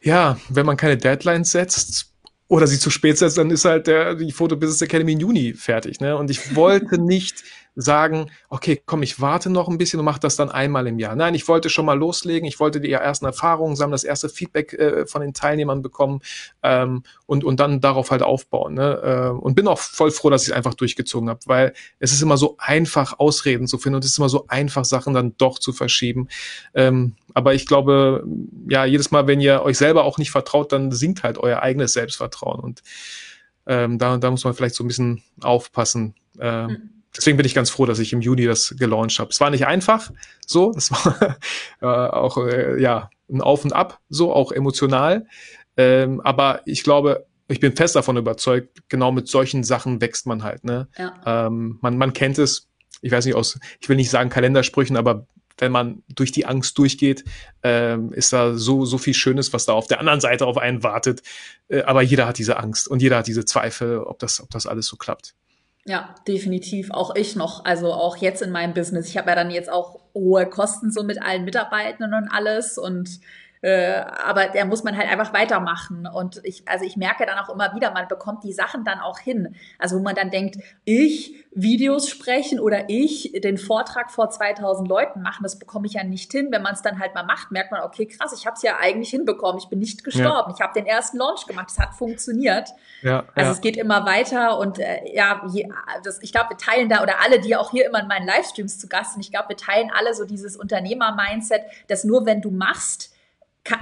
[0.03, 2.13] Ja, wenn man keine Deadlines setzt
[2.49, 5.55] oder sie zu spät setzt, dann ist halt der, die Photo Business Academy im Juni
[5.55, 6.01] fertig.
[6.01, 6.17] Ne?
[6.17, 7.45] Und ich wollte nicht
[7.81, 11.17] sagen, okay, komm, ich warte noch ein bisschen und mache das dann einmal im Jahr.
[11.17, 14.73] Nein, ich wollte schon mal loslegen, ich wollte die ersten Erfahrungen sammeln, das erste Feedback
[14.75, 16.21] äh, von den Teilnehmern bekommen
[16.63, 18.75] ähm, und, und dann darauf halt aufbauen.
[18.75, 19.01] Ne?
[19.03, 22.23] Äh, und bin auch voll froh, dass ich es einfach durchgezogen habe, weil es ist
[22.23, 25.59] immer so einfach, Ausreden zu finden und es ist immer so einfach, Sachen dann doch
[25.59, 26.29] zu verschieben.
[26.75, 28.25] Ähm, aber ich glaube,
[28.69, 31.93] ja, jedes Mal, wenn ihr euch selber auch nicht vertraut, dann sinkt halt euer eigenes
[31.93, 32.61] Selbstvertrauen.
[32.61, 32.83] Und
[33.67, 36.15] ähm, da, da muss man vielleicht so ein bisschen aufpassen.
[36.41, 39.31] Ähm, mhm deswegen bin ich ganz froh, dass ich im Juni das gelauncht habe.
[39.31, 40.11] Es war nicht einfach,
[40.47, 41.37] so, es war
[41.81, 45.27] äh, auch äh, ja ein Auf und Ab, so auch emotional.
[45.77, 50.43] Ähm, aber ich glaube, ich bin fest davon überzeugt, genau mit solchen Sachen wächst man
[50.43, 50.65] halt.
[50.65, 50.89] Ne?
[50.97, 51.47] Ja.
[51.47, 52.69] Ähm, man, man kennt es,
[53.03, 55.27] ich weiß nicht aus, ich will nicht sagen Kalendersprüchen, aber
[55.59, 57.25] wenn man durch die Angst durchgeht,
[57.63, 60.83] ähm, ist da so, so viel Schönes, was da auf der anderen Seite auf einen
[60.83, 61.23] wartet.
[61.69, 64.67] Äh, aber jeder hat diese Angst und jeder hat diese Zweifel, ob das, ob das
[64.67, 65.35] alles so klappt.
[65.87, 66.91] Ja, definitiv.
[66.91, 67.65] Auch ich noch.
[67.65, 69.09] Also auch jetzt in meinem Business.
[69.09, 73.21] Ich habe ja dann jetzt auch hohe Kosten so mit allen Mitarbeitenden und alles und
[73.63, 76.07] äh, aber da muss man halt einfach weitermachen.
[76.07, 79.19] Und ich, also ich merke dann auch immer wieder, man bekommt die Sachen dann auch
[79.19, 79.55] hin.
[79.79, 85.21] Also wo man dann denkt, ich Videos sprechen oder ich den Vortrag vor 2000 Leuten
[85.21, 86.49] machen, das bekomme ich ja nicht hin.
[86.51, 88.79] Wenn man es dann halt mal macht, merkt man, okay, krass, ich habe es ja
[88.81, 89.59] eigentlich hinbekommen.
[89.59, 90.51] Ich bin nicht gestorben.
[90.51, 90.55] Ja.
[90.55, 91.69] Ich habe den ersten Launch gemacht.
[91.71, 92.71] Es hat funktioniert.
[93.03, 93.53] Ja, also ja.
[93.53, 95.69] es geht immer weiter und äh, ja, je,
[96.03, 98.79] das, ich glaube, wir teilen da oder alle, die auch hier immer in meinen Livestreams
[98.79, 102.51] zu Gast sind, ich glaube, wir teilen alle so dieses Unternehmer-Mindset, dass nur wenn du
[102.51, 103.11] machst,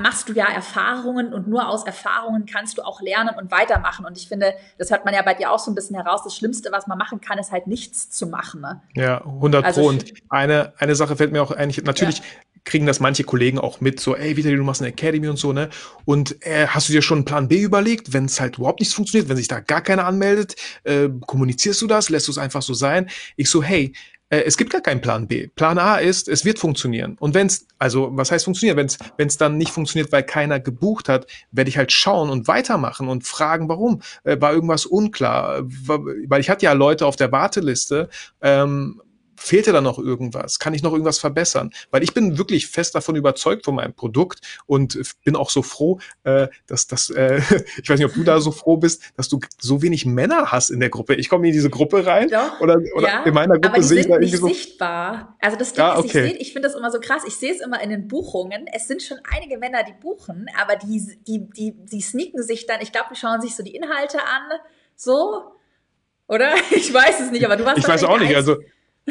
[0.01, 4.05] machst du ja Erfahrungen und nur aus Erfahrungen kannst du auch lernen und weitermachen.
[4.05, 6.23] Und ich finde, das hört man ja bei dir auch so ein bisschen heraus.
[6.25, 8.61] Das Schlimmste, was man machen kann, ist halt nichts zu machen.
[8.61, 8.83] Ne?
[8.95, 9.89] Ja, 100 also Pro.
[9.89, 12.25] Und eine, eine Sache fällt mir auch eigentlich, natürlich ja.
[12.65, 15.53] kriegen das manche Kollegen auch mit, so, ey, Vitali, du machst eine Academy und so,
[15.53, 15.69] ne?
[16.05, 18.95] Und äh, hast du dir schon einen Plan B überlegt, wenn es halt überhaupt nichts
[18.95, 22.63] funktioniert, wenn sich da gar keiner anmeldet, äh, kommunizierst du das, lässt du es einfach
[22.63, 23.09] so sein?
[23.37, 23.93] Ich so, hey,
[24.31, 25.49] äh, es gibt gar keinen Plan B.
[25.49, 27.17] Plan A ist, es wird funktionieren.
[27.19, 28.77] Und wenn es, also was heißt funktionieren?
[29.17, 33.09] Wenn es dann nicht funktioniert, weil keiner gebucht hat, werde ich halt schauen und weitermachen
[33.09, 34.03] und fragen, warum.
[34.25, 35.63] Äh, war irgendwas unklar?
[35.63, 38.09] Weil ich hatte ja Leute auf der Warteliste,
[38.43, 39.01] ähm,
[39.39, 40.59] fehlte da noch irgendwas?
[40.59, 41.71] Kann ich noch irgendwas verbessern?
[41.91, 45.99] Weil ich bin wirklich fest davon überzeugt von meinem Produkt und bin auch so froh,
[46.25, 47.41] äh, dass das, äh,
[47.83, 50.71] ich weiß nicht, ob du da so froh bist, dass du so wenig Männer hast
[50.71, 51.15] in der Gruppe.
[51.15, 54.07] Ich komme in diese Gruppe rein Doch, oder, oder ja, in meiner Gruppe sehe ich
[54.07, 55.37] da irgendwie so sichtbar.
[55.41, 56.27] Also das Ding ja, okay.
[56.27, 57.23] ist, ich, ich finde das immer so krass.
[57.27, 58.67] Ich sehe es immer in den Buchungen.
[58.73, 62.81] Es sind schon einige Männer, die buchen, aber die, die, die, die sneaken sich dann.
[62.81, 64.59] Ich glaube, die schauen sich so die Inhalte an,
[64.97, 65.53] so.
[66.27, 66.55] Oder?
[66.71, 68.35] Ich weiß es nicht, aber du warst Ich weiß auch nicht.
[68.35, 68.57] Also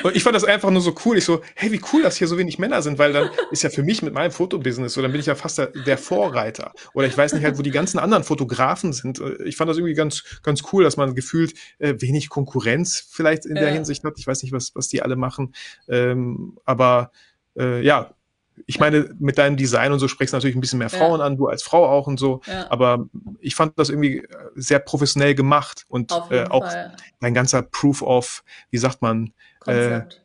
[0.03, 1.17] und ich fand das einfach nur so cool.
[1.17, 3.69] Ich so, hey, wie cool, dass hier so wenig Männer sind, weil dann ist ja
[3.69, 6.73] für mich mit meinem Fotobusiness so, dann bin ich ja fast der, der, Vorreiter.
[6.93, 9.21] Oder ich weiß nicht halt, wo die ganzen anderen Fotografen sind.
[9.45, 13.55] Ich fand das irgendwie ganz, ganz cool, dass man gefühlt äh, wenig Konkurrenz vielleicht in
[13.55, 13.63] ja.
[13.63, 14.17] der Hinsicht hat.
[14.17, 15.53] Ich weiß nicht, was, was die alle machen.
[15.87, 17.11] Ähm, aber
[17.57, 18.11] äh, ja,
[18.65, 21.25] ich meine, mit deinem Design und so sprichst du natürlich ein bisschen mehr Frauen ja.
[21.25, 22.41] an, du als Frau auch und so.
[22.47, 22.69] Ja.
[22.71, 23.05] Aber
[23.39, 26.95] ich fand das irgendwie äh, sehr professionell gemacht und äh, auch Fall.
[27.19, 29.33] dein ganzer Proof of, wie sagt man,
[29.67, 30.21] Konzept.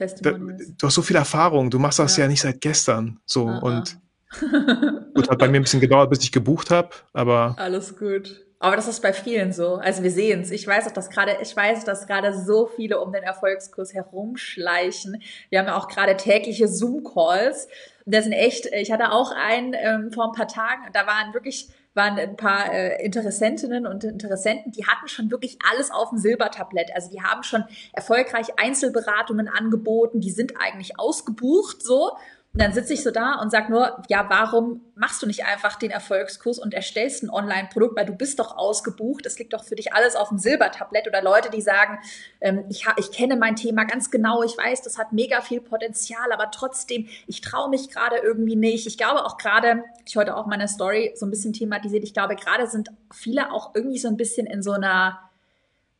[0.00, 3.20] Äh, du hast so viel Erfahrung, du machst das ja, ja nicht seit gestern.
[3.26, 3.58] So Aha.
[3.58, 3.98] und
[5.14, 7.54] gut, hat bei mir ein bisschen gedauert, bis ich gebucht habe, aber.
[7.58, 8.44] Alles gut.
[8.60, 9.76] Aber das ist bei vielen so.
[9.76, 10.50] Also wir sehen es.
[10.50, 15.22] Ich weiß auch, dass gerade, ich weiß, dass gerade so viele um den Erfolgskurs herumschleichen.
[15.48, 17.68] Wir haben ja auch gerade tägliche Zoom-Calls.
[18.04, 21.68] Das sind echt, ich hatte auch einen ähm, vor ein paar Tagen, da waren wirklich,
[21.98, 26.90] waren ein paar äh, Interessentinnen und Interessenten, die hatten schon wirklich alles auf dem Silbertablett.
[26.94, 32.12] Also die haben schon erfolgreich Einzelberatungen angeboten, die sind eigentlich ausgebucht so.
[32.58, 35.76] Und dann sitze ich so da und sag nur, ja, warum machst du nicht einfach
[35.76, 39.76] den Erfolgskurs und erstellst ein Online-Produkt, weil du bist doch ausgebucht, es liegt doch für
[39.76, 41.06] dich alles auf dem Silbertablett.
[41.06, 42.00] Oder Leute, die sagen,
[42.40, 46.32] ähm, ich, ich kenne mein Thema ganz genau, ich weiß, das hat mega viel Potenzial,
[46.32, 48.88] aber trotzdem, ich traue mich gerade irgendwie nicht.
[48.88, 52.34] Ich glaube auch gerade, ich heute auch meine Story so ein bisschen thematisiert, ich glaube
[52.34, 55.27] gerade sind viele auch irgendwie so ein bisschen in so einer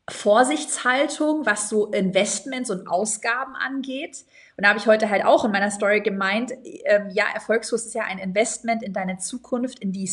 [0.09, 4.25] Vorsichtshaltung, was so Investments und Ausgaben angeht.
[4.57, 6.53] Und da habe ich heute halt auch in meiner Story gemeint,
[6.85, 10.11] ähm, ja, Erfolgslos ist ja ein Investment in deine Zukunft, in die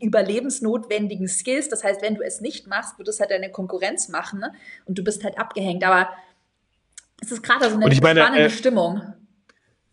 [0.00, 1.68] überlebensnotwendigen Skills.
[1.68, 4.52] Das heißt, wenn du es nicht machst, wird es halt deine Konkurrenz machen ne?
[4.86, 5.84] und du bist halt abgehängt.
[5.84, 6.08] Aber
[7.20, 9.02] es ist gerade so eine meine, spannende äh, Stimmung.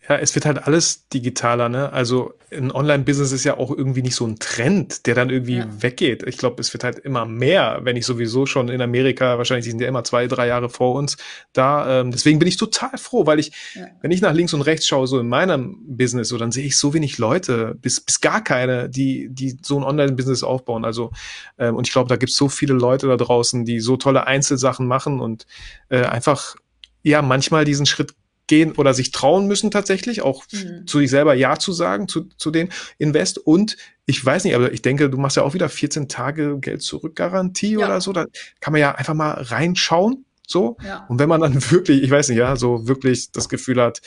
[0.08, 1.92] Ja, es wird halt alles digitaler, ne?
[1.92, 5.68] Also ein Online-Business ist ja auch irgendwie nicht so ein Trend, der dann irgendwie ja.
[5.82, 6.24] weggeht.
[6.24, 9.82] Ich glaube, es wird halt immer mehr, wenn ich sowieso schon in Amerika, wahrscheinlich sind
[9.82, 11.18] ja immer zwei, drei Jahre vor uns
[11.54, 12.00] da.
[12.00, 13.88] Ähm, deswegen bin ich total froh, weil ich, ja.
[14.02, 16.78] wenn ich nach links und rechts schaue, so in meinem Business, so dann sehe ich
[16.78, 20.86] so wenig Leute, bis, bis gar keine, die, die so ein Online-Business aufbauen.
[20.86, 21.12] Also,
[21.58, 24.26] ähm, und ich glaube, da gibt es so viele Leute da draußen, die so tolle
[24.26, 25.46] Einzelsachen machen und
[25.90, 26.56] äh, einfach
[27.04, 28.14] ja manchmal diesen Schritt
[28.50, 30.86] gehen oder sich trauen müssen tatsächlich, auch mhm.
[30.86, 33.38] zu sich selber Ja zu sagen, zu, zu den Invest.
[33.38, 36.82] Und ich weiß nicht, aber ich denke, du machst ja auch wieder 14 Tage Geld
[36.82, 37.86] zurück Garantie ja.
[37.86, 38.12] oder so.
[38.12, 38.26] Da
[38.60, 40.26] kann man ja einfach mal reinschauen.
[40.48, 40.78] So.
[40.84, 41.06] Ja.
[41.10, 44.02] Und wenn man dann wirklich, ich weiß nicht, ja, so wirklich das Gefühl hat,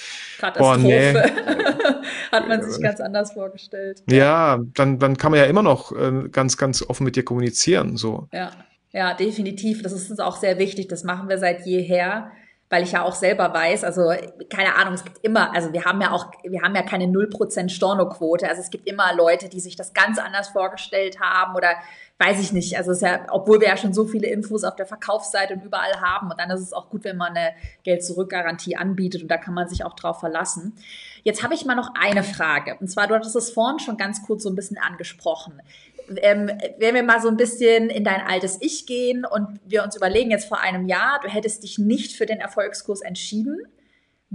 [0.58, 1.14] boah, nee.
[2.32, 4.02] hat man sich ganz anders vorgestellt.
[4.10, 7.96] Ja, dann, dann kann man ja immer noch äh, ganz, ganz offen mit dir kommunizieren.
[7.96, 8.28] So.
[8.32, 8.50] Ja.
[8.94, 9.80] Ja, definitiv.
[9.80, 10.88] Das ist uns auch sehr wichtig.
[10.88, 12.30] Das machen wir seit jeher
[12.72, 14.14] weil ich ja auch selber weiß, also
[14.48, 17.68] keine Ahnung, es gibt immer, also wir haben ja auch, wir haben ja keine 0%
[17.68, 21.74] Stornoquote, also es gibt immer Leute, die sich das ganz anders vorgestellt haben oder
[22.18, 24.74] weiß ich nicht, also es ist ja, obwohl wir ja schon so viele Infos auf
[24.74, 28.76] der Verkaufsseite und überall haben und dann ist es auch gut, wenn man eine Geld-Zurück-Garantie
[28.76, 30.72] anbietet und da kann man sich auch drauf verlassen.
[31.24, 32.76] Jetzt habe ich mal noch eine Frage.
[32.80, 35.60] Und zwar, du hattest es vorhin schon ganz kurz so ein bisschen angesprochen
[36.20, 39.96] ähm, wenn wir mal so ein bisschen in dein altes Ich gehen und wir uns
[39.96, 43.58] überlegen, jetzt vor einem Jahr, du hättest dich nicht für den Erfolgskurs entschieden,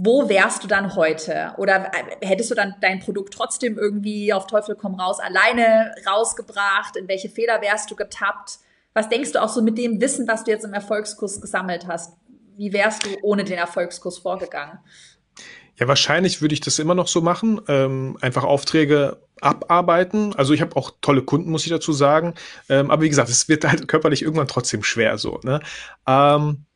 [0.00, 1.54] wo wärst du dann heute?
[1.56, 6.96] Oder äh, hättest du dann dein Produkt trotzdem irgendwie auf Teufel komm raus alleine rausgebracht?
[6.96, 8.60] In welche Fehler wärst du getappt?
[8.94, 12.16] Was denkst du auch so mit dem Wissen, was du jetzt im Erfolgskurs gesammelt hast?
[12.56, 14.78] Wie wärst du ohne den Erfolgskurs vorgegangen?
[15.78, 17.60] Ja, wahrscheinlich würde ich das immer noch so machen.
[17.68, 20.34] Ähm, einfach Aufträge abarbeiten.
[20.34, 22.34] Also ich habe auch tolle Kunden, muss ich dazu sagen.
[22.68, 25.40] Ähm, aber wie gesagt, es wird halt körperlich irgendwann trotzdem schwer so.
[25.44, 25.60] Ne?
[26.06, 26.66] Ähm,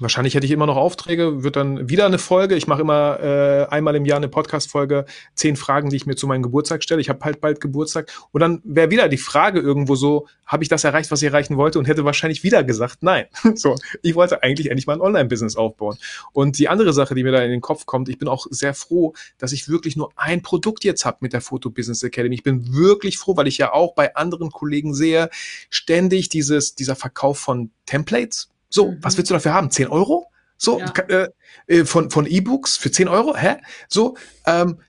[0.00, 2.54] Wahrscheinlich hätte ich immer noch Aufträge, wird dann wieder eine Folge.
[2.54, 6.26] Ich mache immer äh, einmal im Jahr eine Podcast-Folge, zehn Fragen, die ich mir zu
[6.26, 7.00] meinem Geburtstag stelle.
[7.00, 8.12] Ich habe halt bald Geburtstag.
[8.32, 11.56] Und dann wäre wieder die Frage irgendwo so, habe ich das erreicht, was ich erreichen
[11.56, 11.78] wollte?
[11.78, 13.26] Und hätte wahrscheinlich wieder gesagt, nein.
[13.54, 15.96] so, ich wollte eigentlich endlich mal ein Online-Business aufbauen.
[16.32, 18.74] Und die andere Sache, die mir da in den Kopf kommt, ich bin auch sehr
[18.74, 22.34] froh, dass ich wirklich nur ein Produkt jetzt habe mit der Photo Business Academy.
[22.34, 25.30] Ich bin wirklich froh, weil ich ja auch bei anderen Kollegen sehe,
[25.70, 28.98] ständig dieses, dieser Verkauf von Templates so, mhm.
[29.02, 29.70] was willst du dafür haben?
[29.70, 30.26] 10 Euro?
[30.56, 30.92] So, ja.
[31.08, 31.28] äh,
[31.66, 33.36] äh von, von E-Books für 10 Euro?
[33.36, 33.56] Hä?
[33.88, 34.80] So, ähm,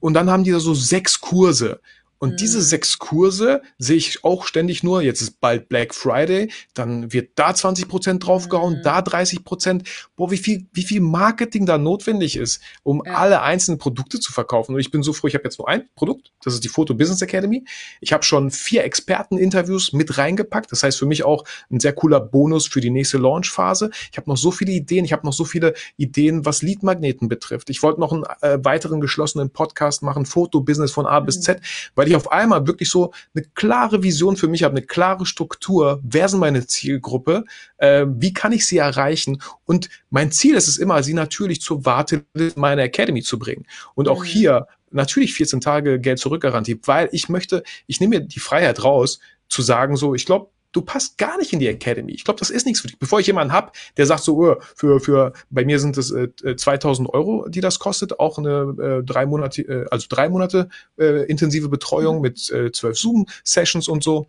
[0.00, 1.80] und dann haben die da so sechs Kurse.
[2.22, 2.36] Und mhm.
[2.36, 7.32] diese sechs Kurse sehe ich auch ständig nur, jetzt ist bald Black Friday, dann wird
[7.34, 8.82] da 20 Prozent draufgehauen, mhm.
[8.84, 9.88] da 30 Prozent.
[10.14, 13.14] Boah, wie viel, wie viel Marketing da notwendig ist, um ja.
[13.14, 14.72] alle einzelnen Produkte zu verkaufen.
[14.72, 16.94] Und ich bin so froh, ich habe jetzt nur ein Produkt, das ist die Photo
[16.94, 17.64] Business Academy.
[18.00, 20.70] Ich habe schon vier Experteninterviews mit reingepackt.
[20.70, 23.90] Das heißt für mich auch ein sehr cooler Bonus für die nächste Launchphase.
[24.12, 27.68] Ich habe noch so viele Ideen, ich habe noch so viele Ideen, was Leadmagneten betrifft.
[27.68, 31.42] Ich wollte noch einen äh, weiteren geschlossenen Podcast machen, Foto Business von A bis mhm.
[31.42, 31.60] Z,
[31.96, 35.26] weil ich ich auf einmal wirklich so eine klare Vision für mich habe, eine klare
[35.26, 36.00] Struktur.
[36.02, 37.44] Wer sind meine Zielgruppe?
[37.78, 39.42] Äh, wie kann ich sie erreichen?
[39.64, 43.66] Und mein Ziel ist es immer, sie natürlich zur Warteliste meiner Academy zu bringen.
[43.94, 44.28] Und auch mhm.
[44.28, 49.18] hier natürlich 14 Tage Geld zurückgarantie, weil ich möchte, ich nehme mir die Freiheit raus,
[49.48, 52.12] zu sagen so, ich glaube, du passt gar nicht in die Academy.
[52.12, 52.98] Ich glaube, das ist nichts für dich.
[52.98, 56.28] Bevor ich jemanden hab, der sagt so, oh, für, für, bei mir sind es äh,
[56.56, 60.68] 2000 äh, Euro, die das kostet, auch eine äh, drei Monate, äh, also drei Monate
[60.98, 64.26] äh, intensive Betreuung mit äh, zwölf Zoom-Sessions und so.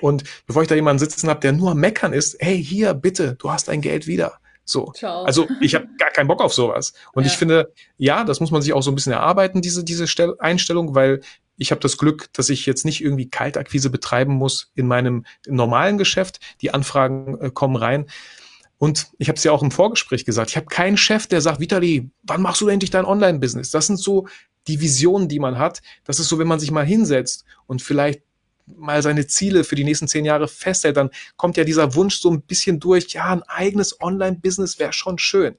[0.00, 3.36] Und bevor ich da jemanden sitzen habe, der nur am Meckern ist, hey, hier, bitte,
[3.38, 4.40] du hast dein Geld wieder.
[4.64, 4.92] So.
[4.92, 5.22] Ciao.
[5.24, 6.92] Also ich habe gar keinen Bock auf sowas.
[7.12, 7.30] Und ja.
[7.30, 10.06] ich finde, ja, das muss man sich auch so ein bisschen erarbeiten, diese, diese
[10.40, 11.20] Einstellung, weil
[11.56, 15.98] ich habe das Glück, dass ich jetzt nicht irgendwie Kaltakquise betreiben muss in meinem normalen
[15.98, 16.40] Geschäft.
[16.60, 18.06] Die Anfragen äh, kommen rein.
[18.78, 21.60] Und ich habe es ja auch im Vorgespräch gesagt, ich habe keinen Chef, der sagt,
[21.60, 23.70] Vitali, wann machst du endlich dein Online-Business?
[23.70, 24.28] Das sind so
[24.66, 25.80] die Visionen, die man hat.
[26.04, 28.22] Das ist so, wenn man sich mal hinsetzt und vielleicht
[28.66, 32.30] mal seine Ziele für die nächsten zehn Jahre festhält, dann kommt ja dieser Wunsch so
[32.30, 35.56] ein bisschen durch, ja, ein eigenes Online-Business wäre schon schön.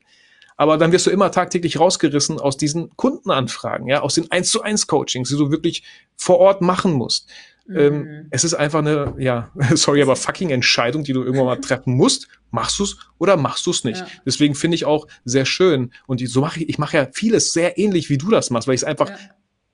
[0.58, 4.64] Aber dann wirst du immer tagtäglich rausgerissen aus diesen Kundenanfragen, ja, aus den 1 zu
[4.64, 5.84] 1 Coachings, die du wirklich
[6.16, 7.30] vor Ort machen musst.
[7.70, 8.08] Ähm, mhm.
[8.08, 11.94] Ähm, es ist einfach eine, ja, sorry, aber fucking Entscheidung, die du irgendwann mal treffen
[11.94, 12.28] musst.
[12.50, 14.00] Machst du's oder machst du's nicht?
[14.00, 14.08] Ja.
[14.26, 17.78] Deswegen finde ich auch sehr schön und so mache ich, ich mache ja vieles sehr
[17.78, 19.18] ähnlich, wie du das machst, weil ich es einfach ja.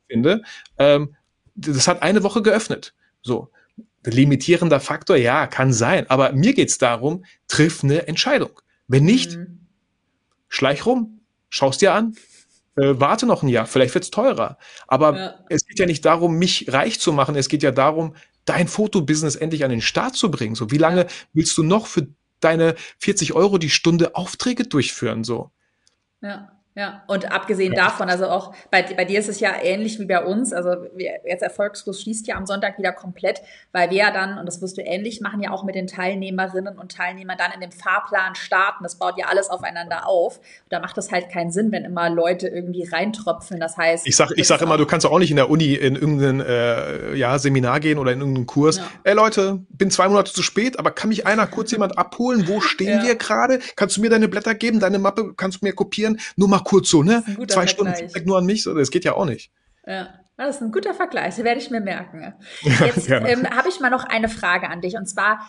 [0.08, 0.42] finde.
[0.78, 1.16] Ähm,
[1.56, 2.94] das hat eine Woche geöffnet.
[3.22, 3.50] So.
[4.06, 6.10] Limitierender Faktor, ja, kann sein.
[6.10, 8.60] Aber mir geht's darum, triff eine Entscheidung.
[8.88, 9.63] Wenn nicht, mhm
[10.54, 12.16] schleich rum, schaust dir an,
[12.76, 14.58] äh, warte noch ein Jahr, vielleicht wird's teurer.
[14.88, 15.40] Aber ja.
[15.50, 19.36] es geht ja nicht darum, mich reich zu machen, es geht ja darum, dein Fotobusiness
[19.36, 20.56] endlich an den Start zu bringen.
[20.56, 22.08] So, wie lange willst du noch für
[22.40, 25.24] deine 40 Euro die Stunde Aufträge durchführen?
[25.24, 25.52] So.
[26.22, 26.53] Ja.
[26.76, 27.84] Ja, und abgesehen ja.
[27.86, 30.54] davon, also auch bei, bei dir ist es ja ähnlich wie bei uns.
[30.54, 34.48] Also wir, jetzt Erfolgskurs schließt ja am Sonntag wieder komplett, weil wir ja dann, und
[34.48, 37.72] das wirst du ähnlich machen, ja auch mit den Teilnehmerinnen und Teilnehmern dann in dem
[37.72, 38.84] Fahrplan starten.
[38.84, 40.38] Das baut ja alles aufeinander auf.
[40.38, 43.60] Und da macht es halt keinen Sinn, wenn immer Leute irgendwie reintröpfeln.
[43.60, 44.08] Das heißt.
[44.08, 47.14] Ich sag, ich sag immer, du kannst auch nicht in der Uni in irgendein äh,
[47.14, 48.78] ja, Seminar gehen oder in irgendeinen Kurs.
[48.78, 48.88] Ja.
[49.04, 52.48] Ey Leute, bin zwei Monate zu spät, aber kann mich einer kurz jemand abholen?
[52.48, 53.04] Wo stehen ja.
[53.04, 53.60] wir gerade?
[53.76, 56.20] Kannst du mir deine Blätter geben, deine Mappe, kannst du mir kopieren?
[56.36, 57.24] Nur mal kurz so, ne?
[57.24, 57.70] Zwei Vergleich.
[57.70, 59.52] Stunden Feedback nur an mich, so, das geht ja auch nicht.
[59.86, 60.10] Ja.
[60.36, 62.34] Das ist ein guter Vergleich, werde ich mir merken.
[62.62, 65.48] Jetzt ähm, habe ich mal noch eine Frage an dich und zwar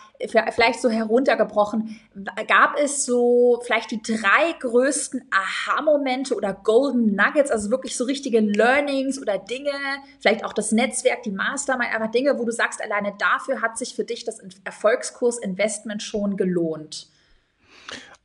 [0.50, 1.98] vielleicht so heruntergebrochen,
[2.46, 8.40] gab es so vielleicht die drei größten Aha-Momente oder Golden Nuggets, also wirklich so richtige
[8.40, 9.72] Learnings oder Dinge,
[10.20, 13.94] vielleicht auch das Netzwerk, die Mastermind, einfach Dinge, wo du sagst, alleine dafür hat sich
[13.94, 17.08] für dich das Erfolgskurs Investment schon gelohnt?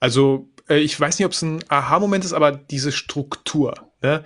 [0.02, 3.74] Also ich weiß nicht, ob es ein Aha-Moment ist, aber diese Struktur.
[4.02, 4.24] Ne?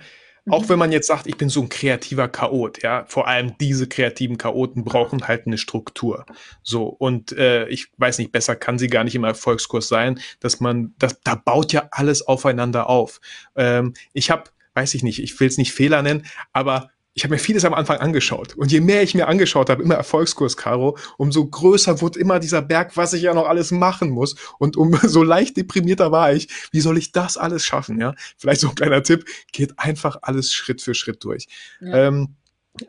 [0.50, 0.68] Auch mhm.
[0.68, 4.36] wenn man jetzt sagt, ich bin so ein kreativer Chaot, ja, vor allem diese kreativen
[4.36, 6.26] Chaoten brauchen halt eine Struktur.
[6.62, 10.60] So, und äh, ich weiß nicht, besser kann sie gar nicht im Erfolgskurs sein, dass
[10.60, 13.20] man, das, da baut ja alles aufeinander auf.
[13.56, 17.34] Ähm, ich habe, weiß ich nicht, ich will es nicht Fehler nennen, aber ich habe
[17.34, 18.56] mir vieles am Anfang angeschaut.
[18.56, 22.60] Und je mehr ich mir angeschaut habe, immer Erfolgskurs, Caro, umso größer wurde immer dieser
[22.60, 24.34] Berg, was ich ja noch alles machen muss.
[24.58, 28.00] Und umso leicht deprimierter war ich, wie soll ich das alles schaffen?
[28.00, 31.46] Ja, vielleicht so ein kleiner Tipp, geht einfach alles Schritt für Schritt durch.
[31.80, 32.08] Ja.
[32.08, 32.34] Ähm,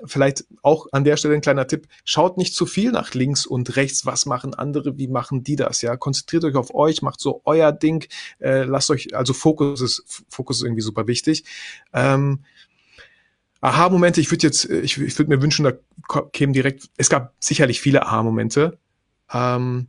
[0.05, 1.88] vielleicht auch an der Stelle ein kleiner Tipp.
[2.03, 4.07] Schaut nicht zu viel nach links und rechts.
[4.07, 4.97] Was machen andere?
[4.97, 5.83] Wie machen die das?
[5.83, 8.07] Ja, konzentriert euch auf euch, macht so euer Ding.
[8.39, 11.45] Äh, lasst euch, also Fokus ist, Fokus ist irgendwie super wichtig.
[11.93, 12.39] Ähm,
[13.61, 15.73] Aha-Momente, ich würde jetzt, ich, ich würde mir wünschen, da
[16.33, 18.77] kämen direkt, es gab sicherlich viele Aha-Momente.
[19.33, 19.87] Ähm,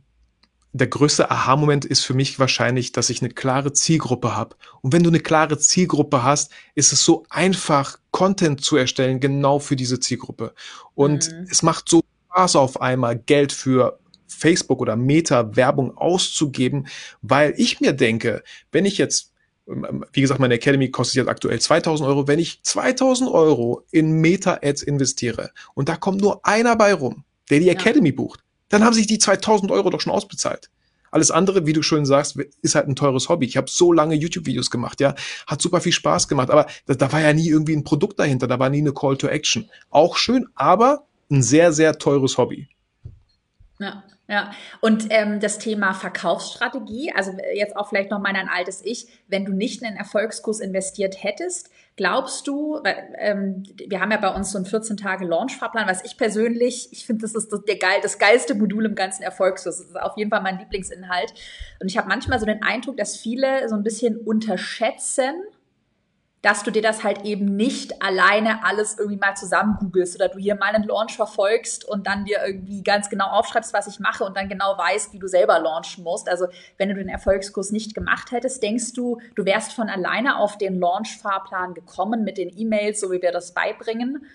[0.73, 4.55] der größte Aha-Moment ist für mich wahrscheinlich, dass ich eine klare Zielgruppe habe.
[4.81, 9.59] Und wenn du eine klare Zielgruppe hast, ist es so einfach, Content zu erstellen, genau
[9.59, 10.53] für diese Zielgruppe.
[10.93, 11.47] Und mhm.
[11.49, 12.01] es macht so
[12.31, 16.87] Spaß auf einmal, Geld für Facebook oder Meta Werbung auszugeben,
[17.21, 19.33] weil ich mir denke, wenn ich jetzt
[19.67, 22.27] wie gesagt, meine Academy kostet jetzt aktuell 2000 Euro.
[22.27, 27.59] Wenn ich 2000 Euro in Meta-Ads investiere und da kommt nur einer bei rum, der
[27.59, 28.15] die Academy ja.
[28.15, 30.69] bucht, dann haben sich die 2000 Euro doch schon ausbezahlt.
[31.11, 33.45] Alles andere, wie du schon sagst, ist halt ein teures Hobby.
[33.45, 37.11] Ich habe so lange YouTube-Videos gemacht, ja, hat super viel Spaß gemacht, aber da, da
[37.11, 39.69] war ja nie irgendwie ein Produkt dahinter, da war nie eine Call to Action.
[39.89, 42.67] Auch schön, aber ein sehr, sehr teures Hobby.
[43.79, 44.03] Ja.
[44.29, 49.07] Ja, und ähm, das Thema Verkaufsstrategie, also jetzt auch vielleicht noch mal ein altes Ich,
[49.27, 52.81] wenn du nicht in einen Erfolgskurs investiert hättest, glaubst du,
[53.17, 57.35] ähm, wir haben ja bei uns so einen 14-Tage-Launch-Fahrplan, was ich persönlich, ich finde, das
[57.35, 59.77] ist das, der geil, das geilste Modul im ganzen Erfolgskurs.
[59.77, 61.33] Das ist auf jeden Fall mein Lieblingsinhalt.
[61.79, 65.35] Und ich habe manchmal so den Eindruck, dass viele so ein bisschen unterschätzen,
[66.41, 70.37] dass du dir das halt eben nicht alleine alles irgendwie mal zusammen googelst oder du
[70.37, 74.23] hier mal einen Launch verfolgst und dann dir irgendwie ganz genau aufschreibst, was ich mache
[74.23, 76.29] und dann genau weißt, wie du selber launchen musst.
[76.29, 76.47] Also
[76.77, 80.79] wenn du den Erfolgskurs nicht gemacht hättest, denkst du, du wärst von alleine auf den
[80.79, 84.25] Launch-Fahrplan gekommen mit den E-Mails, so wie wir das beibringen?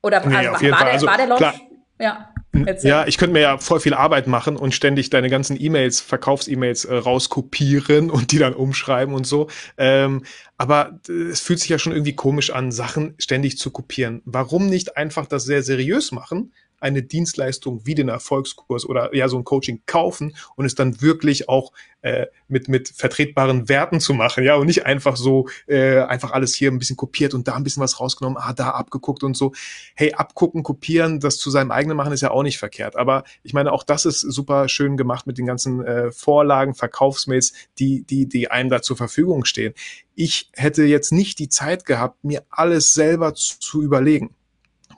[0.00, 1.40] Oder nee, also, war, der, also, war der Launch?
[1.40, 1.54] Klar.
[2.00, 2.28] Ja.
[2.52, 2.90] Erzähl.
[2.90, 6.86] Ja, ich könnte mir ja voll viel Arbeit machen und ständig deine ganzen E-Mails, Verkaufs-E-Mails
[6.86, 9.48] äh, rauskopieren und die dann umschreiben und so.
[9.76, 10.24] Ähm,
[10.56, 14.22] aber äh, es fühlt sich ja schon irgendwie komisch an, Sachen ständig zu kopieren.
[14.24, 16.52] Warum nicht einfach das sehr seriös machen?
[16.80, 21.48] Eine Dienstleistung wie den Erfolgskurs oder ja so ein Coaching kaufen und es dann wirklich
[21.48, 26.30] auch äh, mit mit vertretbaren Werten zu machen, ja und nicht einfach so äh, einfach
[26.32, 29.36] alles hier ein bisschen kopiert und da ein bisschen was rausgenommen, ah da abgeguckt und
[29.36, 29.52] so.
[29.94, 32.96] Hey, abgucken, kopieren, das zu seinem eigenen machen ist ja auch nicht verkehrt.
[32.96, 37.52] Aber ich meine auch das ist super schön gemacht mit den ganzen äh, Vorlagen, Verkaufsmails,
[37.78, 39.74] die die die einem da zur Verfügung stehen.
[40.14, 44.34] Ich hätte jetzt nicht die Zeit gehabt, mir alles selber zu, zu überlegen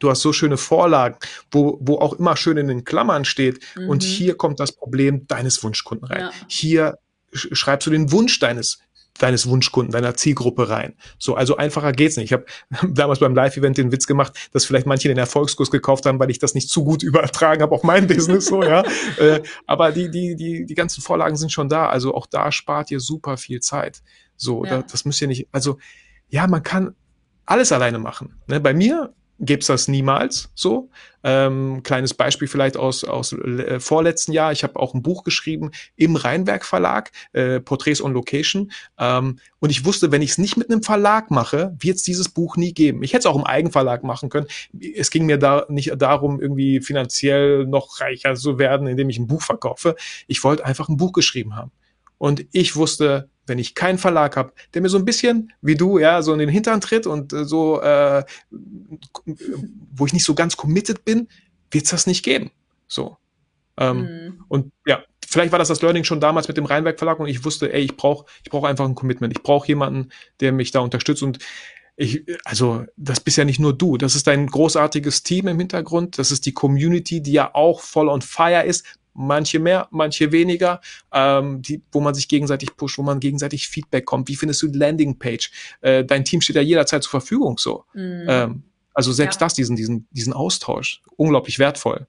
[0.01, 1.17] du hast so schöne Vorlagen,
[1.51, 3.61] wo, wo auch immer schön in den Klammern steht.
[3.77, 3.89] Mhm.
[3.89, 6.21] Und hier kommt das Problem deines Wunschkunden rein.
[6.23, 6.31] Ja.
[6.49, 6.99] Hier
[7.33, 8.81] schreibst du den Wunsch deines
[9.19, 10.95] deines Wunschkunden, deiner Zielgruppe rein.
[11.19, 12.27] So, also einfacher geht's nicht.
[12.27, 12.47] Ich habe
[12.95, 16.39] damals beim Live-Event den Witz gemacht, dass vielleicht manche den Erfolgskurs gekauft haben, weil ich
[16.39, 18.83] das nicht zu gut übertragen habe auf mein Business, so ja.
[19.19, 21.89] äh, aber die die die die ganzen Vorlagen sind schon da.
[21.89, 24.03] Also auch da spart ihr super viel Zeit.
[24.37, 24.79] So, ja.
[24.79, 25.49] da, das müsst ihr nicht.
[25.53, 25.79] Also
[26.29, 26.95] ja, man kann
[27.45, 28.41] alles alleine machen.
[28.47, 28.61] Ne?
[28.61, 30.91] Bei mir gäbe es das niemals so.
[31.23, 34.53] Ähm, kleines Beispiel vielleicht aus, aus äh, vorletzten Jahr.
[34.53, 38.71] Ich habe auch ein Buch geschrieben im Rheinwerk Verlag, äh, Portraits on Location.
[38.99, 42.29] Ähm, und ich wusste, wenn ich es nicht mit einem Verlag mache, wird es dieses
[42.29, 43.03] Buch nie geben.
[43.03, 44.47] Ich hätte es auch im Eigenverlag machen können.
[44.95, 49.27] Es ging mir da nicht darum, irgendwie finanziell noch reicher zu werden, indem ich ein
[49.27, 49.97] Buch verkaufe.
[50.27, 51.73] Ich wollte einfach ein Buch geschrieben haben.
[52.19, 55.99] Und ich wusste, wenn ich keinen Verlag habe, der mir so ein bisschen wie du,
[55.99, 60.57] ja, so in den Hintern tritt und äh, so, äh, wo ich nicht so ganz
[60.57, 61.29] committed bin,
[61.71, 62.51] wird es das nicht geben.
[62.89, 63.19] So.
[63.77, 64.45] Ähm, mhm.
[64.49, 67.45] Und ja, vielleicht war das das Learning schon damals mit dem Rheinberg Verlag und ich
[67.45, 69.33] wusste, ey, ich brauche ich brauch einfach ein Commitment.
[69.37, 70.11] Ich brauche jemanden,
[70.41, 71.39] der mich da unterstützt und
[71.97, 76.19] ich, also das bist ja nicht nur du, das ist ein großartiges Team im Hintergrund,
[76.19, 80.81] das ist die Community, die ja auch voll on fire ist, manche mehr, manche weniger,
[81.13, 84.29] ähm, die, wo man sich gegenseitig pusht, wo man gegenseitig Feedback kommt.
[84.29, 85.51] Wie findest du die Landingpage?
[85.81, 87.85] Äh, dein Team steht ja jederzeit zur Verfügung so.
[87.95, 88.27] Mhm.
[88.29, 88.63] Ähm,
[88.95, 89.47] also selbst ja.
[89.47, 92.07] das, diesen, diesen, diesen Austausch, unglaublich wertvoll.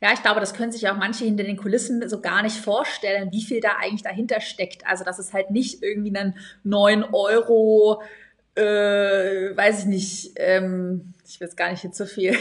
[0.00, 3.30] Ja, ich glaube, das können sich auch manche hinter den Kulissen so gar nicht vorstellen,
[3.32, 4.86] wie viel da eigentlich dahinter steckt.
[4.86, 8.02] Also, dass es halt nicht irgendwie einen 9 Euro,
[8.60, 12.36] äh, weiß ich nicht, ähm, ich will jetzt gar nicht jetzt so viel.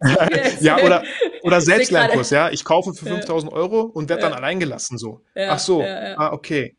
[0.60, 1.02] ja, oder,
[1.42, 2.50] oder Selbstlernkurs, ja.
[2.50, 5.20] Ich kaufe für 5000 Euro und werde dann alleingelassen, so.
[5.36, 6.76] Ach so, ah, okay.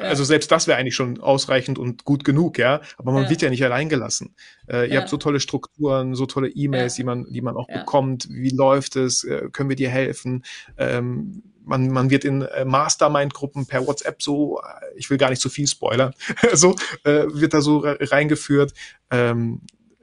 [0.00, 2.80] Also selbst das wäre eigentlich schon ausreichend und gut genug, ja.
[2.98, 4.36] Aber man wird ja nicht alleingelassen.
[4.68, 8.28] Äh, ihr habt so tolle Strukturen, so tolle E-Mails, die man, die man auch bekommt.
[8.30, 9.24] Wie läuft es?
[9.24, 10.44] Äh, können wir dir helfen?
[10.78, 15.42] Ähm, man, man wird in äh, Mastermind-Gruppen per WhatsApp so, äh, ich will gar nicht
[15.42, 16.14] zu viel spoilern,
[16.52, 18.72] so äh, wird da so reingeführt.
[19.10, 19.60] Ähm,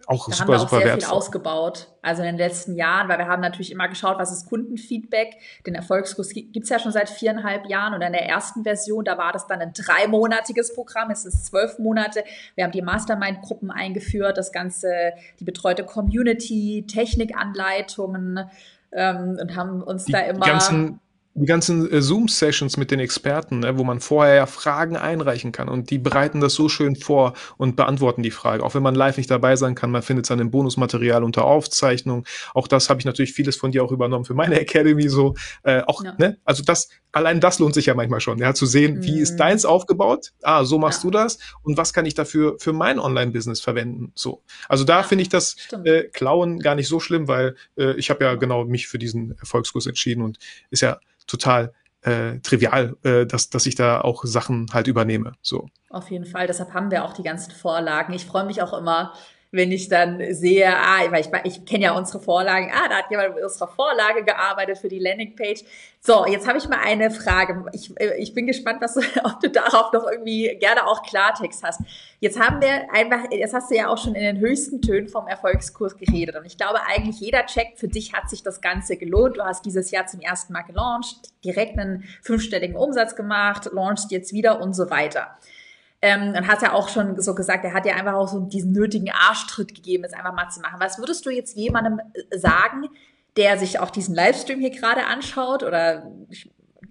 [0.10, 1.08] auch da super, haben wir auch super sehr wertvoll.
[1.08, 1.88] viel ausgebaut.
[2.02, 5.36] Also in den letzten Jahren, weil wir haben natürlich immer geschaut, was ist Kundenfeedback.
[5.68, 9.34] Den Erfolgskurs gibt's ja schon seit viereinhalb Jahren und in der ersten Version, da war
[9.34, 12.24] das dann ein dreimonatiges Programm, es ist zwölf Monate.
[12.56, 18.50] Wir haben die Mastermind-Gruppen eingeführt, das Ganze, die betreute Community, Technikanleitungen
[18.92, 20.44] ähm, und haben uns die da immer.
[20.48, 21.00] Ganzen
[21.36, 25.70] die ganzen äh, Zoom-Sessions mit den Experten, ne, wo man vorher ja Fragen einreichen kann
[25.70, 28.64] und die bereiten das so schön vor und beantworten die Frage.
[28.64, 31.46] Auch wenn man live nicht dabei sein kann, man findet es dann im Bonusmaterial unter
[31.46, 32.26] Aufzeichnung.
[32.54, 35.36] Auch das habe ich natürlich vieles von dir auch übernommen für meine Academy so.
[35.64, 36.16] Äh, auch, ja.
[36.18, 39.04] ne, also das, allein das lohnt sich ja manchmal schon, ja, zu sehen, mhm.
[39.04, 39.38] wie ist mhm.
[39.38, 40.32] deins aufgebaut?
[40.42, 41.10] Ah, so machst ja.
[41.10, 44.12] du das und was kann ich dafür für mein Online-Business verwenden?
[44.16, 44.42] So.
[44.68, 45.56] Also da ja, finde ich das
[45.86, 49.38] äh, Klauen gar nicht so schlimm, weil äh, ich habe ja genau mich für diesen
[49.38, 51.00] Erfolgskurs entschieden und ist ja
[51.30, 55.34] total äh, trivial, äh, dass, dass ich da auch Sachen halt übernehme.
[55.42, 55.68] So.
[55.90, 56.48] Auf jeden Fall.
[56.48, 58.14] Deshalb haben wir auch die ganzen Vorlagen.
[58.14, 59.14] Ich freue mich auch immer,
[59.52, 63.10] wenn ich dann sehe, ah, weil ich, ich kenne ja unsere Vorlagen, ah, da hat
[63.10, 65.64] jemand mit unserer Vorlage gearbeitet für die Landingpage.
[66.02, 67.66] So, jetzt habe ich mal eine Frage.
[67.74, 71.64] Ich, äh, ich bin gespannt, was du, ob du darauf noch irgendwie gerne auch Klartext
[71.64, 71.82] hast.
[72.20, 75.28] Jetzt haben wir einfach, jetzt hast du ja auch schon in den höchsten Tönen vom
[75.28, 76.36] Erfolgskurs geredet.
[76.36, 79.38] Und ich glaube eigentlich jeder checkt, für dich hat sich das Ganze gelohnt.
[79.38, 84.32] Du hast dieses Jahr zum ersten Mal gelauncht, direkt einen fünfstelligen Umsatz gemacht, launchst jetzt
[84.32, 85.36] wieder und so weiter.
[86.02, 88.72] Ähm, und hat ja auch schon so gesagt, er hat ja einfach auch so diesen
[88.72, 90.80] nötigen Arschtritt gegeben, es einfach mal zu machen.
[90.80, 92.88] Was würdest du jetzt jemandem äh, sagen,
[93.36, 96.10] der sich auch diesen Livestream hier gerade anschaut oder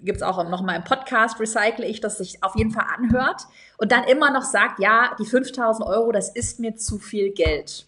[0.03, 3.43] gibt's auch noch mal im Podcast, recycle ich, dass sich auf jeden Fall anhört
[3.79, 7.87] und dann immer noch sagt, ja, die 5000 Euro, das ist mir zu viel Geld.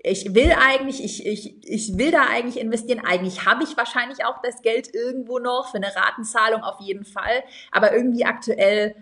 [0.00, 3.02] Ich will eigentlich, ich, ich, ich will da eigentlich investieren.
[3.04, 7.42] Eigentlich habe ich wahrscheinlich auch das Geld irgendwo noch für eine Ratenzahlung auf jeden Fall.
[7.72, 8.94] Aber irgendwie aktuell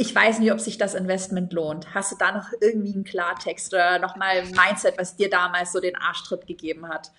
[0.00, 1.94] ich weiß nicht, ob sich das Investment lohnt.
[1.94, 5.80] Hast du da noch irgendwie einen Klartext oder nochmal ein Mindset, was dir damals so
[5.80, 7.12] den Arschtritt gegeben hat?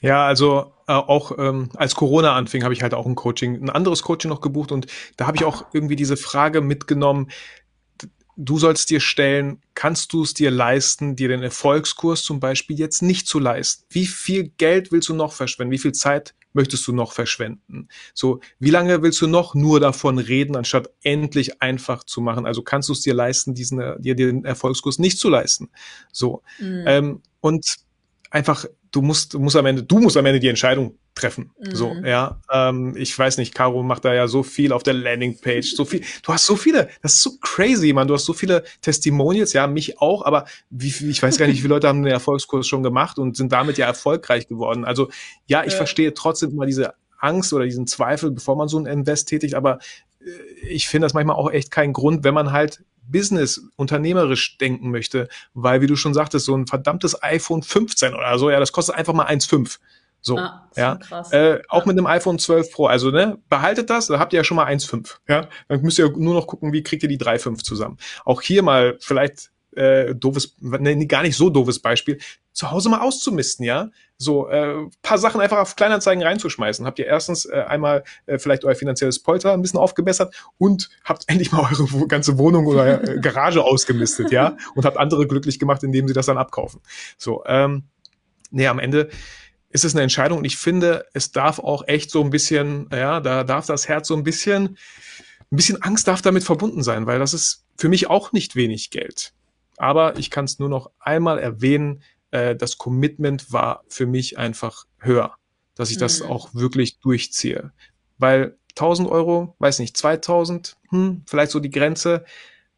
[0.00, 3.70] Ja, also äh, auch ähm, als Corona anfing, habe ich halt auch ein Coaching, ein
[3.70, 4.86] anderes Coaching noch gebucht und
[5.18, 7.30] da habe ich auch irgendwie diese Frage mitgenommen,
[8.36, 13.02] du sollst dir stellen, kannst du es dir leisten, dir den Erfolgskurs zum Beispiel jetzt
[13.02, 13.84] nicht zu leisten?
[13.90, 15.70] Wie viel Geld willst du noch verschwenden?
[15.70, 17.88] Wie viel Zeit möchtest du noch verschwenden?
[18.14, 22.46] So, wie lange willst du noch nur davon reden, anstatt endlich einfach zu machen?
[22.46, 25.70] Also kannst du es dir leisten, diesen, dir den Erfolgskurs nicht zu leisten?
[26.12, 26.42] So.
[26.58, 26.84] Mhm.
[26.86, 27.76] Ähm, und
[28.30, 31.50] einfach, du musst, du musst am Ende, du musst am Ende die Entscheidung treffen.
[31.58, 31.74] Mhm.
[31.74, 32.40] So, ja.
[32.50, 36.02] Ähm, ich weiß nicht, Caro macht da ja so viel auf der Landingpage, so viel.
[36.22, 38.06] Du hast so viele, das ist so crazy, man.
[38.08, 41.62] Du hast so viele Testimonials, ja, mich auch, aber wie, ich weiß gar nicht, wie
[41.62, 44.84] viele Leute haben den Erfolgskurs schon gemacht und sind damit ja erfolgreich geworden.
[44.84, 45.10] Also,
[45.46, 45.76] ja, ich ja.
[45.76, 49.80] verstehe trotzdem immer diese Angst oder diesen Zweifel, bevor man so ein Invest tätigt, aber
[50.24, 50.30] äh,
[50.68, 55.28] ich finde das manchmal auch echt kein Grund, wenn man halt Business, unternehmerisch denken möchte,
[55.54, 58.94] weil, wie du schon sagtest, so ein verdammtes iPhone 15 oder so, ja, das kostet
[58.94, 59.78] einfach mal 1,5.
[60.22, 60.98] So, ah, ja.
[61.30, 61.86] Äh, auch ja.
[61.86, 62.86] mit einem iPhone 12 Pro.
[62.86, 65.16] Also, ne, behaltet das, da habt ihr ja schon mal 1,5.
[65.28, 67.96] Ja, dann müsst ihr nur noch gucken, wie kriegt ihr die 3,5 zusammen.
[68.24, 72.18] Auch hier mal vielleicht äh, doofes, ne, gar nicht so doofes Beispiel,
[72.52, 73.90] zu Hause mal auszumisten, ja.
[74.18, 76.84] So äh, paar Sachen einfach auf Kleinanzeigen reinzuschmeißen.
[76.84, 81.24] Habt ihr erstens äh, einmal äh, vielleicht euer finanzielles Polter ein bisschen aufgebessert und habt
[81.28, 85.82] endlich mal eure ganze Wohnung oder äh, Garage ausgemistet, ja, und habt andere glücklich gemacht,
[85.82, 86.80] indem sie das dann abkaufen.
[87.16, 87.84] So, ähm,
[88.50, 89.08] nee, am Ende
[89.70, 93.20] ist es eine Entscheidung und ich finde, es darf auch echt so ein bisschen, ja,
[93.20, 94.76] da darf das Herz so ein bisschen
[95.52, 98.90] ein bisschen Angst darf damit verbunden sein, weil das ist für mich auch nicht wenig
[98.90, 99.32] Geld.
[99.76, 104.86] Aber ich kann es nur noch einmal erwähnen, äh, das Commitment war für mich einfach
[104.98, 105.34] höher,
[105.74, 106.30] dass ich das mhm.
[106.30, 107.72] auch wirklich durchziehe.
[108.18, 112.24] Weil 1000 Euro, weiß nicht, 2000, hm, vielleicht so die Grenze.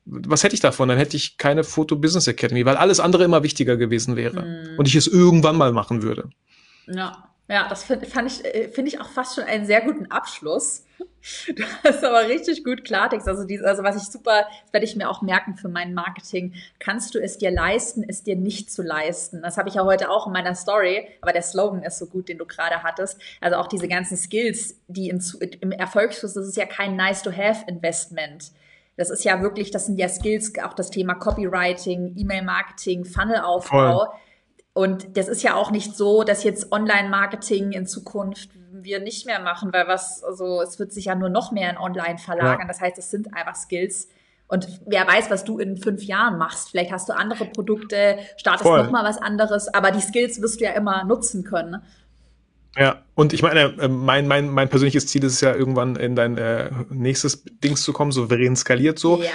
[0.04, 0.88] Was hätte ich davon?
[0.88, 4.78] Dann hätte ich keine Photo Business Academy, weil alles andere immer wichtiger gewesen wäre mhm.
[4.78, 6.30] und ich es irgendwann mal machen würde.
[6.86, 10.84] Ja, ja, das finde ich, äh, finde ich auch fast schon einen sehr guten Abschluss.
[11.54, 13.28] Du hast aber richtig gut Klartext.
[13.28, 16.54] Also, dies, also was ich super, das werde ich mir auch merken für mein Marketing.
[16.78, 19.42] Kannst du es dir leisten, es dir nicht zu leisten?
[19.42, 22.28] Das habe ich ja heute auch in meiner Story, aber der Slogan ist so gut,
[22.28, 23.20] den du gerade hattest.
[23.40, 25.22] Also auch diese ganzen Skills, die in,
[25.60, 28.50] im Erfolgsschluss, das ist ja kein Nice-to-Have-Investment.
[28.96, 34.06] Das ist ja wirklich, das sind ja Skills, auch das Thema Copywriting, E-Mail-Marketing, Funnelaufbau.
[34.06, 34.08] Voll
[34.74, 39.40] und das ist ja auch nicht so, dass jetzt Online-Marketing in Zukunft wir nicht mehr
[39.40, 42.62] machen, weil was, also es wird sich ja nur noch mehr in Online verlagern.
[42.62, 42.68] Ja.
[42.68, 44.08] Das heißt, es sind einfach Skills.
[44.48, 46.70] Und wer weiß, was du in fünf Jahren machst.
[46.70, 48.82] Vielleicht hast du andere Produkte, startest Voll.
[48.82, 51.82] noch mal was anderes, aber die Skills wirst du ja immer nutzen können.
[52.76, 56.16] Ja, und ich meine, äh, mein, mein, mein persönliches Ziel ist es ja irgendwann in
[56.16, 59.22] dein äh, nächstes Dings zu kommen, souverän skaliert so.
[59.22, 59.30] Ja.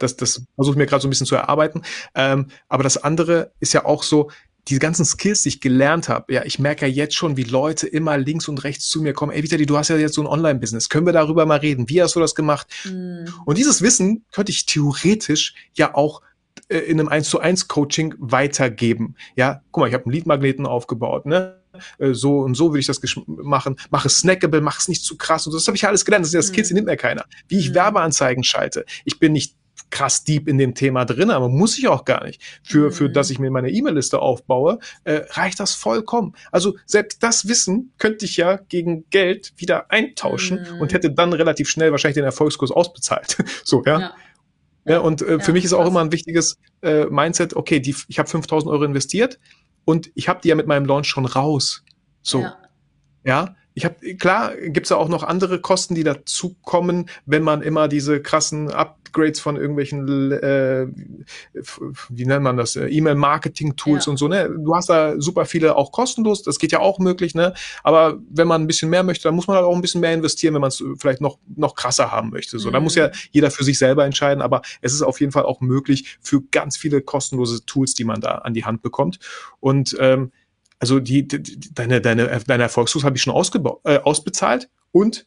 [0.00, 1.82] Das, das versuche ich mir gerade so ein bisschen zu erarbeiten.
[2.14, 4.30] Ähm, aber das andere ist ja auch so,
[4.70, 7.88] diese ganzen Skills, die ich gelernt habe, ja, ich merke ja jetzt schon, wie Leute
[7.88, 9.32] immer links und rechts zu mir kommen.
[9.32, 10.88] Ey, Vitali, du hast ja jetzt so ein Online-Business.
[10.88, 11.88] Können wir darüber mal reden?
[11.88, 12.68] Wie hast du das gemacht?
[12.84, 13.26] Mhm.
[13.44, 16.22] Und dieses Wissen könnte ich theoretisch ja auch
[16.68, 19.16] äh, in einem 1 zu 1 Coaching weitergeben.
[19.34, 21.60] Ja, guck mal, ich habe einen Leadmagneten aufgebaut, ne?
[21.98, 23.76] Äh, so und so würde ich das machen.
[23.90, 25.46] Mach es snackable, mach es nicht zu krass.
[25.46, 26.24] Und das habe ich ja alles gelernt.
[26.24, 26.78] Das sind ja Skills, die mhm.
[26.78, 27.24] nimmt mir keiner.
[27.48, 27.74] Wie ich mhm.
[27.74, 28.84] Werbeanzeigen schalte.
[29.04, 29.56] Ich bin nicht
[29.90, 32.42] krass deep in dem Thema drin, aber muss ich auch gar nicht.
[32.62, 32.92] Für, mhm.
[32.92, 36.34] für dass ich mir meine E-Mail-Liste aufbaue, äh, reicht das vollkommen.
[36.52, 40.80] Also selbst das Wissen könnte ich ja gegen Geld wieder eintauschen mhm.
[40.80, 43.36] und hätte dann relativ schnell wahrscheinlich den Erfolgskurs ausbezahlt.
[43.64, 44.00] so, ja.
[44.00, 44.14] ja.
[44.86, 47.94] Ja, und äh, für ja, mich ist auch immer ein wichtiges äh, Mindset, okay, die,
[48.08, 49.38] ich habe 5000 Euro investiert
[49.84, 51.84] und ich habe die ja mit meinem Launch schon raus.
[52.22, 52.40] So.
[52.40, 52.58] Ja.
[53.24, 53.56] ja?
[53.74, 58.20] Ich habe klar gibt's ja auch noch andere Kosten, die dazukommen, wenn man immer diese
[58.20, 58.70] krassen
[59.10, 60.86] Upgrades von irgendwelchen, äh,
[62.08, 64.10] wie nennt man das, äh, E-Mail-Marketing-Tools ja.
[64.10, 64.28] und so.
[64.28, 66.42] Ne, du hast da super viele auch kostenlos.
[66.42, 67.34] Das geht ja auch möglich.
[67.34, 70.00] Ne, aber wenn man ein bisschen mehr möchte, dann muss man halt auch ein bisschen
[70.00, 72.58] mehr investieren, wenn man es vielleicht noch noch krasser haben möchte.
[72.58, 72.72] So, mhm.
[72.72, 74.42] da muss ja jeder für sich selber entscheiden.
[74.42, 78.20] Aber es ist auf jeden Fall auch möglich für ganz viele kostenlose Tools, die man
[78.20, 79.18] da an die Hand bekommt.
[79.60, 80.32] Und ähm,
[80.78, 85.26] also die, die deine, deine, deine Erfolgskurs habe ich schon ausgebaut, äh, ausbezahlt und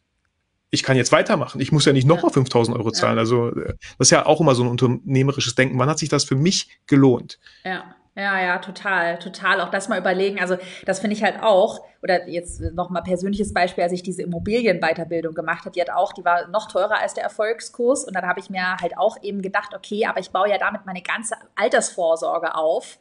[0.74, 1.62] ich kann jetzt weitermachen.
[1.62, 2.34] Ich muss ja nicht nochmal ja.
[2.34, 3.18] 5000 Euro zahlen.
[3.18, 3.22] Ja.
[3.22, 5.78] Also äh, das ist ja auch immer so ein unternehmerisches Denken.
[5.78, 7.40] Wann hat sich das für mich gelohnt?
[7.64, 7.96] Ja.
[8.16, 9.60] Ja, ja, total, total.
[9.62, 10.40] Auch das mal überlegen.
[10.40, 15.34] Also das finde ich halt auch, oder jetzt nochmal persönliches Beispiel, als ich diese Immobilienweiterbildung
[15.34, 18.04] gemacht habe, die hat auch, die war noch teurer als der Erfolgskurs.
[18.06, 20.86] Und dann habe ich mir halt auch eben gedacht, okay, aber ich baue ja damit
[20.86, 23.00] meine ganze Altersvorsorge auf.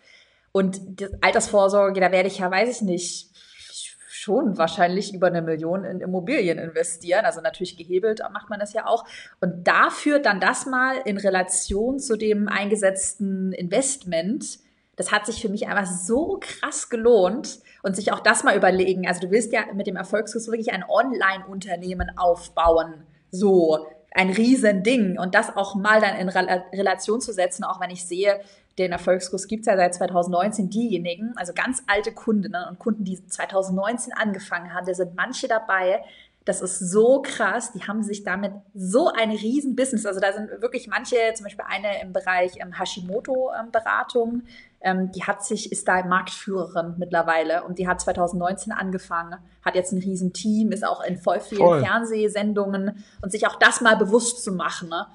[0.51, 3.32] Und die Altersvorsorge, da werde ich ja, weiß ich nicht,
[4.23, 7.25] schon wahrscheinlich über eine Million in Immobilien investieren.
[7.25, 9.05] Also natürlich gehebelt macht man das ja auch.
[9.41, 14.61] Und dafür dann das mal in Relation zu dem eingesetzten Investment,
[14.97, 19.09] das hat sich für mich einfach so krass gelohnt und sich auch das mal überlegen.
[19.09, 23.07] Also du willst ja mit dem Erfolgskurs wirklich ein Online-Unternehmen aufbauen.
[23.31, 25.19] So, ein Riesending.
[25.19, 28.41] Und das auch mal dann in Relation zu setzen, auch wenn ich sehe,
[28.79, 33.27] den Erfolgskurs gibt es ja seit 2019, diejenigen, also ganz alte Kundinnen und Kunden, die
[33.27, 36.03] 2019 angefangen haben, da sind manche dabei,
[36.45, 37.73] das ist so krass.
[37.73, 40.07] Die haben sich damit so ein riesen Business.
[40.07, 44.43] Also da sind wirklich manche, zum Beispiel eine im Bereich ähm, Hashimoto-Beratung,
[44.81, 49.93] ähm, die hat sich, ist da Marktführerin mittlerweile und die hat 2019 angefangen, hat jetzt
[49.93, 51.85] ein riesen Team, ist auch in voll vielen voll.
[51.85, 54.89] Fernsehsendungen und sich auch das mal bewusst zu machen.
[54.89, 55.07] Ne?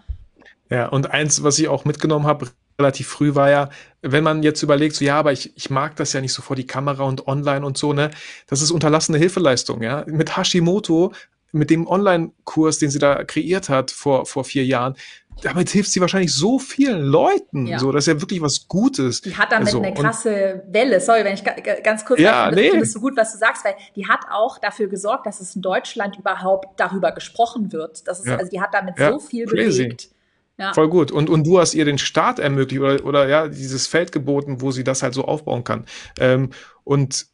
[0.69, 2.47] Ja, und eins, was ich auch mitgenommen habe,
[2.79, 3.69] relativ früh war ja,
[4.01, 6.55] wenn man jetzt überlegt, so ja, aber ich, ich mag das ja nicht so vor
[6.55, 8.11] die Kamera und online und so, ne,
[8.47, 10.03] das ist unterlassene Hilfeleistung, ja.
[10.07, 11.13] Mit Hashimoto,
[11.51, 14.95] mit dem Online-Kurs, den sie da kreiert hat vor, vor vier Jahren,
[15.41, 17.67] damit hilft sie wahrscheinlich so vielen Leuten.
[17.67, 17.79] Ja.
[17.79, 19.21] So, das ist ja wirklich was Gutes.
[19.21, 20.99] Die hat damit so, eine krasse Welle.
[20.99, 21.43] Sorry, wenn ich
[21.83, 22.71] ganz kurz ja, nee.
[22.71, 25.61] finde, so gut, was du sagst, weil die hat auch dafür gesorgt, dass es in
[25.61, 28.07] Deutschland überhaupt darüber gesprochen wird.
[28.07, 28.37] Das ist, ja.
[28.37, 29.83] also die hat damit ja, so viel crazy.
[29.83, 30.09] bewegt.
[30.57, 30.73] Ja.
[30.73, 31.11] Voll gut.
[31.11, 34.71] Und, und du hast ihr den Start ermöglicht oder, oder ja, dieses Feld geboten, wo
[34.71, 35.85] sie das halt so aufbauen kann.
[36.19, 36.49] Ähm,
[36.83, 37.27] und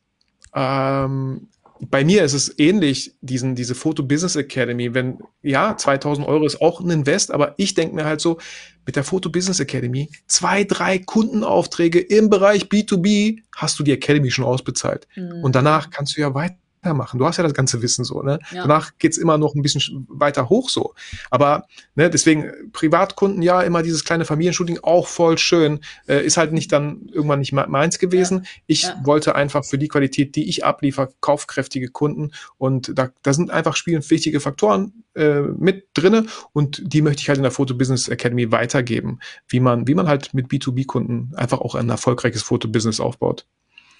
[0.54, 1.48] ähm,
[1.90, 6.62] bei mir ist es ähnlich, diesen, diese Photo Business Academy, wenn, ja, 2000 Euro ist
[6.62, 8.40] auch ein Invest, aber ich denke mir halt so,
[8.86, 14.30] mit der Photo Business Academy, zwei, drei Kundenaufträge im Bereich B2B hast du die Academy
[14.30, 15.08] schon ausbezahlt.
[15.16, 15.44] Mhm.
[15.44, 16.58] Und danach kannst du ja weiter
[16.94, 17.20] machen.
[17.20, 18.40] Du hast ja das ganze Wissen so, ne?
[18.52, 18.64] Ja.
[18.64, 20.94] Danach geht's immer noch ein bisschen weiter hoch so.
[21.30, 25.80] Aber ne, deswegen Privatkunden, ja, immer dieses kleine Familienshooting, auch voll schön.
[26.08, 28.40] Äh, ist halt nicht dann irgendwann nicht meins gewesen.
[28.40, 28.50] Ja.
[28.68, 29.02] Ich ja.
[29.04, 32.32] wollte einfach für die Qualität, die ich abliefer, kaufkräftige Kunden.
[32.58, 37.30] Und da, da sind einfach spielen wichtige Faktoren äh, mit drinne und die möchte ich
[37.30, 41.62] halt in der Photo Business Academy weitergeben, wie man, wie man halt mit B2B-Kunden einfach
[41.62, 43.46] auch ein erfolgreiches Fotobusiness aufbaut.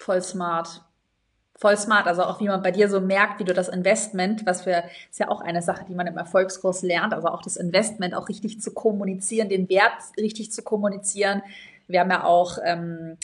[0.00, 0.82] Voll smart
[1.56, 2.06] voll smart.
[2.06, 5.20] Also auch wie man bei dir so merkt, wie du das Investment, was für, ist
[5.20, 8.60] ja auch eine Sache, die man im Erfolgskurs lernt, also auch das Investment auch richtig
[8.60, 11.42] zu kommunizieren, den Wert richtig zu kommunizieren.
[11.86, 13.16] Wir haben ja auch ähm,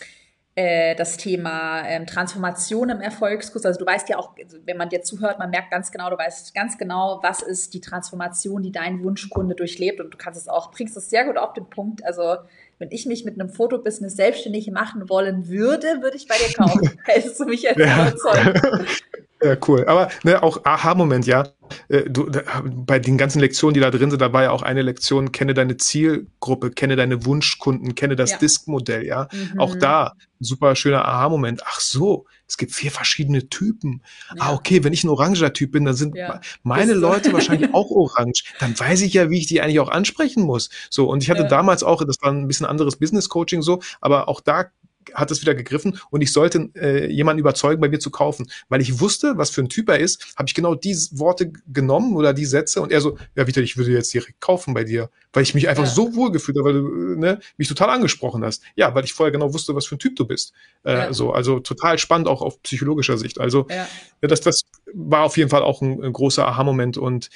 [0.55, 3.64] äh, das Thema ähm, Transformation im Erfolgskurs.
[3.64, 6.18] Also du weißt ja auch, also wenn man dir zuhört, man merkt ganz genau, du
[6.18, 10.49] weißt ganz genau, was ist die Transformation, die dein Wunschkunde durchlebt und du kannst es
[10.49, 12.05] auch, bringst es sehr gut auf den Punkt.
[12.05, 12.37] Also
[12.81, 16.99] wenn ich mich mit einem Fotobusiness selbstständig machen wollen würde, würde ich bei dir kaufen.
[17.05, 18.09] Hättest du mich jetzt ja.
[18.09, 19.03] überzeugt.
[19.43, 19.84] Ja, cool.
[19.86, 21.49] Aber ne, auch Aha-Moment, ja.
[21.88, 22.30] Äh, du,
[22.64, 25.55] bei den ganzen Lektionen, die da drin sind, da war ja auch eine Lektion, kenne
[25.55, 28.38] deine Zielgruppe, kenne deine Wunschkunden, kenne das ja.
[28.38, 29.28] Disk-Modell, ja.
[29.32, 29.61] Mhm.
[29.61, 31.62] Auch da, super schöner Aha-Moment.
[31.64, 34.03] Ach so, es gibt vier verschiedene Typen.
[34.28, 34.43] Ah, ja.
[34.43, 36.41] Ah, okay, wenn ich ein oranger Typ bin, dann sind ja.
[36.62, 38.45] meine Leute wahrscheinlich auch orange.
[38.59, 40.68] Dann weiß ich ja, wie ich die eigentlich auch ansprechen muss.
[40.91, 44.41] So, und ich hatte damals auch, das war ein bisschen anderes Business-Coaching so, aber auch
[44.41, 44.66] da
[45.14, 48.50] hat es wieder gegriffen und ich sollte äh, jemanden überzeugen, bei mir zu kaufen.
[48.68, 52.16] Weil ich wusste, was für ein Typ er ist, habe ich genau die Worte genommen
[52.16, 55.11] oder die Sätze und er so, ja, Vita, ich würde jetzt direkt kaufen bei dir,
[55.32, 55.90] weil ich mich einfach ja.
[55.90, 58.62] so wohl gefühlt habe, weil du ne, mich total angesprochen hast.
[58.74, 60.52] Ja, weil ich vorher genau wusste, was für ein Typ du bist.
[60.84, 61.12] Äh, ja.
[61.12, 63.40] so, also total spannend auch auf psychologischer Sicht.
[63.40, 63.86] Also ja.
[64.20, 67.28] das, das war auf jeden Fall auch ein, ein großer Aha-Moment und äh,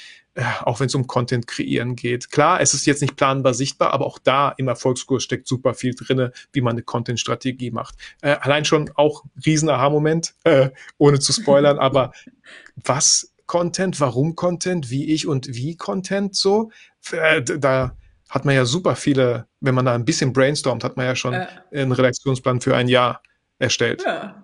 [0.63, 2.31] auch wenn es um Content kreieren geht.
[2.31, 5.95] Klar, es ist jetzt nicht planbar sichtbar, aber auch da im Erfolgskurs steckt super viel
[5.95, 7.95] drinne, wie man eine Content-Strategie macht.
[8.21, 12.13] Äh, allein schon auch riesen Aha-Moment, äh, ohne zu spoilern, aber
[12.77, 16.71] was Content, warum Content, wie ich und wie Content so,
[17.13, 17.97] äh, da
[18.29, 21.35] hat man ja super viele, wenn man da ein bisschen brainstormt, hat man ja schon
[21.35, 21.49] ja.
[21.73, 23.23] einen Redaktionsplan für ein Jahr
[23.59, 24.03] erstellt.
[24.05, 24.41] Ja.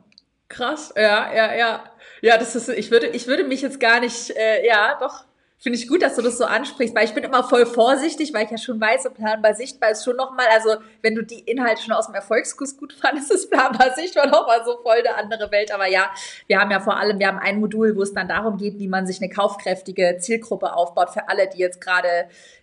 [0.48, 1.84] Krass, ja, ja, ja.
[2.22, 5.24] Ja, das ist, ich würde, ich würde mich jetzt gar nicht, äh, ja, doch,
[5.62, 8.46] Finde ich gut, dass du das so ansprichst, weil ich bin immer voll vorsichtig, weil
[8.46, 11.82] ich ja schon weiß, so planbar sichtbar ist schon nochmal, also wenn du die Inhalte
[11.82, 15.70] schon aus dem Erfolgskurs gut fandest, ist planbar sichtbar nochmal so voll eine andere Welt.
[15.70, 16.10] Aber ja,
[16.46, 18.88] wir haben ja vor allem, wir haben ein Modul, wo es dann darum geht, wie
[18.88, 22.08] man sich eine kaufkräftige Zielgruppe aufbaut für alle, die jetzt gerade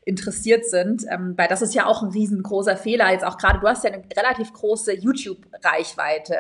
[0.08, 1.04] interessiert sind.
[1.10, 3.12] Ähm, weil das ist ja auch ein riesengroßer Fehler.
[3.12, 6.36] Jetzt auch gerade, du hast ja eine relativ große YouTube-Reichweite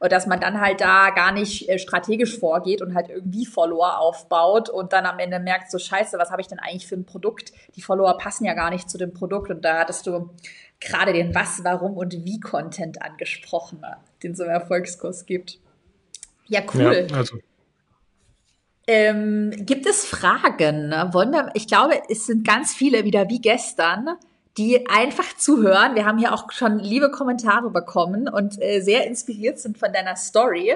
[0.00, 3.98] und dass man dann halt da gar nicht äh, strategisch vorgeht und halt irgendwie Follower
[3.98, 7.04] aufbaut und dann am Ende merkt, so scheiße, was habe ich denn eigentlich für ein
[7.04, 7.52] Produkt?
[7.74, 10.30] Die Follower passen ja gar nicht zu dem Produkt und da hattest du
[10.80, 13.82] gerade den Was, Warum und Wie Content angesprochen,
[14.22, 15.58] den es im Erfolgskurs gibt.
[16.46, 17.06] Ja, cool.
[17.10, 17.38] Ja, also
[18.88, 20.90] ähm, gibt es Fragen?
[21.12, 24.16] Wollen wir, ich glaube, es sind ganz viele wieder wie gestern,
[24.56, 25.94] die einfach zuhören.
[25.94, 30.16] Wir haben hier auch schon liebe Kommentare bekommen und äh, sehr inspiriert sind von deiner
[30.16, 30.74] Story.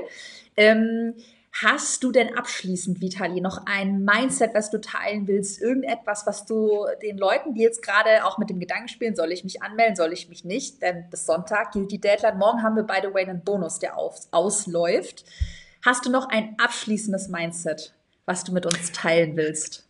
[0.59, 1.15] Ähm,
[1.63, 5.63] hast du denn abschließend, Vitali, noch ein Mindset, was du teilen willst?
[5.63, 9.43] Irgendetwas, was du den Leuten, die jetzt gerade auch mit dem Gedanken spielen, soll ich
[9.43, 10.83] mich anmelden, soll ich mich nicht?
[10.83, 12.37] Denn bis Sonntag gilt die Deadline.
[12.37, 15.25] Morgen haben wir, by the way, einen Bonus, der auf, ausläuft.
[15.85, 17.95] Hast du noch ein abschließendes Mindset?
[18.27, 19.87] Was du mit uns teilen willst.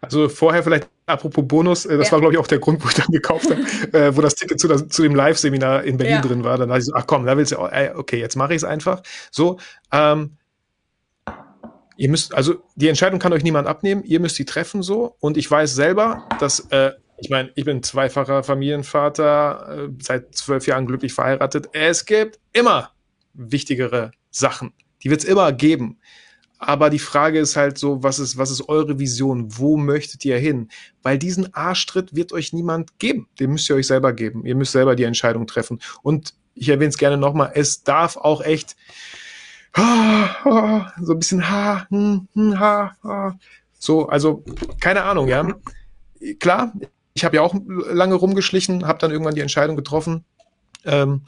[0.00, 2.12] Also vorher vielleicht apropos Bonus, äh, das ja.
[2.12, 3.62] war glaube ich auch der Grund, wo ich dann gekauft habe,
[3.98, 6.20] äh, wo das Ticket zu, zu dem Live-Seminar in Berlin ja.
[6.20, 6.56] drin war.
[6.58, 8.64] Dann dachte ich so, ach komm, da willst du, äh, okay, jetzt mache ich es
[8.64, 9.02] einfach.
[9.30, 9.58] So,
[9.92, 10.36] ähm,
[11.96, 15.16] ihr müsst, also die Entscheidung kann euch niemand abnehmen, ihr müsst sie treffen so.
[15.18, 20.66] Und ich weiß selber, dass, äh, ich meine, ich bin zweifacher Familienvater, äh, seit zwölf
[20.68, 21.70] Jahren glücklich verheiratet.
[21.72, 22.92] Es gibt immer
[23.34, 24.72] wichtigere Sachen.
[25.02, 25.98] Die wird es immer geben.
[26.58, 29.46] Aber die Frage ist halt so, was ist, was ist eure Vision?
[29.56, 30.68] Wo möchtet ihr hin?
[31.02, 33.28] Weil diesen Arschtritt wird euch niemand geben.
[33.38, 34.44] Den müsst ihr euch selber geben.
[34.44, 35.80] Ihr müsst selber die Entscheidung treffen.
[36.02, 38.76] Und ich erwähne es gerne nochmal, es darf auch echt
[39.76, 43.38] so ein bisschen ha, hm, hm, ha, ha.
[43.78, 44.44] so, also
[44.80, 45.46] keine Ahnung, ja.
[46.40, 46.72] Klar,
[47.14, 50.24] ich habe ja auch lange rumgeschlichen, habe dann irgendwann die Entscheidung getroffen.
[50.84, 51.22] Ähm,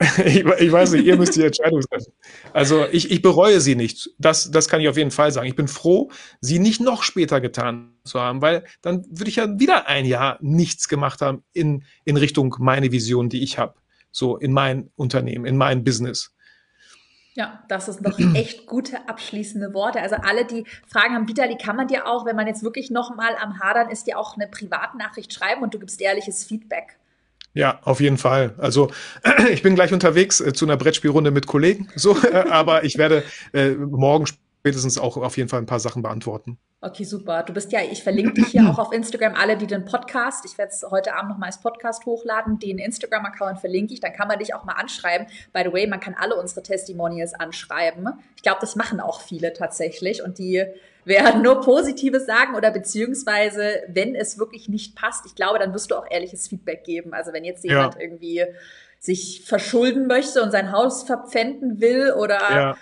[0.24, 2.12] ich, ich, weiß nicht, ihr müsst die Entscheidung treffen.
[2.52, 4.10] Also ich, ich bereue sie nicht.
[4.18, 5.48] Das, das kann ich auf jeden Fall sagen.
[5.48, 9.58] Ich bin froh, sie nicht noch später getan zu haben, weil dann würde ich ja
[9.58, 13.74] wieder ein Jahr nichts gemacht haben in, in Richtung meine Vision, die ich habe.
[14.12, 16.32] So in mein Unternehmen, in mein Business.
[17.34, 20.00] Ja, das ist noch echt gute abschließende Worte.
[20.00, 23.14] Also alle, die Fragen haben, Vitali, kann man dir auch, wenn man jetzt wirklich noch
[23.16, 26.97] mal am Hadern ist, dir auch eine Privatnachricht schreiben und du gibst ehrliches Feedback.
[27.58, 28.54] Ja, auf jeden Fall.
[28.58, 28.92] Also
[29.50, 33.24] ich bin gleich unterwegs äh, zu einer Brettspielrunde mit Kollegen, so, äh, aber ich werde
[33.52, 36.56] äh, morgen spätestens auch auf jeden Fall ein paar Sachen beantworten.
[36.80, 37.42] Okay, super.
[37.42, 40.56] Du bist ja, ich verlinke dich hier auch auf Instagram, alle, die den Podcast, ich
[40.58, 44.28] werde es heute Abend noch mal als Podcast hochladen, den Instagram-Account verlinke ich, dann kann
[44.28, 45.26] man dich auch mal anschreiben.
[45.52, 48.08] By the way, man kann alle unsere Testimonials anschreiben.
[48.36, 50.64] Ich glaube, das machen auch viele tatsächlich und die
[51.04, 55.90] werden nur Positives sagen oder beziehungsweise, wenn es wirklich nicht passt, ich glaube, dann wirst
[55.90, 57.12] du auch ehrliches Feedback geben.
[57.12, 58.00] Also wenn jetzt jemand ja.
[58.00, 58.44] irgendwie
[59.00, 62.76] sich verschulden möchte und sein Haus verpfänden will oder ja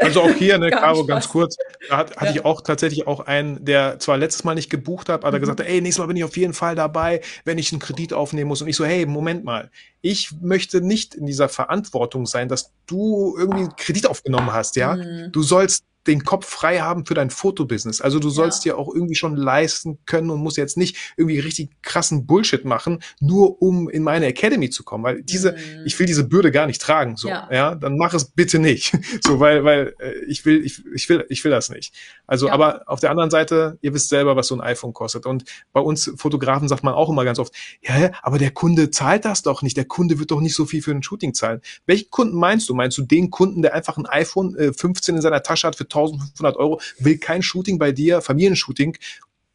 [0.00, 1.56] also auch hier, ne, Caro, ganz kurz,
[1.88, 2.32] da hat, hatte ja.
[2.32, 5.40] ich auch tatsächlich auch einen, der zwar letztes Mal nicht gebucht hat, aber mhm.
[5.40, 8.12] gesagt hat, ey, nächstes Mal bin ich auf jeden Fall dabei, wenn ich einen Kredit
[8.12, 8.62] aufnehmen muss.
[8.62, 13.36] Und ich so, hey, Moment mal, ich möchte nicht in dieser Verantwortung sein, dass du
[13.38, 14.96] irgendwie Kredit aufgenommen hast, ja.
[14.96, 15.32] Mhm.
[15.32, 18.00] Du sollst den Kopf frei haben für dein Fotobusiness.
[18.00, 18.72] Also du sollst ja.
[18.72, 23.02] dir auch irgendwie schon leisten können und musst jetzt nicht irgendwie richtig krassen Bullshit machen,
[23.20, 25.84] nur um in meine Academy zu kommen, weil diese, mhm.
[25.84, 28.96] ich will diese Bürde gar nicht tragen, so, ja, ja dann mach es bitte nicht,
[29.24, 31.94] so, weil, weil äh, ich will, ich, ich will, ich will das nicht.
[32.26, 32.54] Also, ja.
[32.54, 35.80] aber auf der anderen Seite, ihr wisst selber, was so ein iPhone kostet und bei
[35.80, 39.60] uns Fotografen sagt man auch immer ganz oft, ja, aber der Kunde zahlt das doch
[39.60, 41.60] nicht, der Kunde wird doch nicht so viel für ein Shooting zahlen.
[41.86, 42.74] Welchen Kunden meinst du?
[42.74, 45.88] Meinst du den Kunden, der einfach ein iPhone äh, 15 in seiner Tasche hat für
[45.94, 48.96] 1500 Euro, will kein Shooting bei dir, Familienshooting,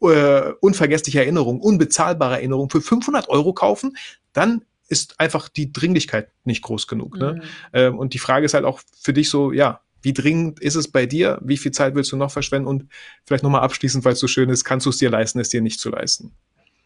[0.02, 3.98] äh, unvergessliche Erinnerung, unbezahlbare Erinnerung für 500 Euro kaufen,
[4.34, 7.18] dann ist einfach die Dringlichkeit nicht groß genug.
[7.18, 7.34] Ne?
[7.34, 7.42] Mhm.
[7.74, 10.92] Ähm, und die Frage ist halt auch für dich so, ja, wie dringend ist es
[10.92, 11.40] bei dir?
[11.42, 12.68] Wie viel Zeit willst du noch verschwenden?
[12.68, 12.88] Und
[13.26, 15.62] vielleicht nochmal abschließend, weil es so schön ist, kannst du es dir leisten, es dir
[15.62, 16.32] nicht zu leisten?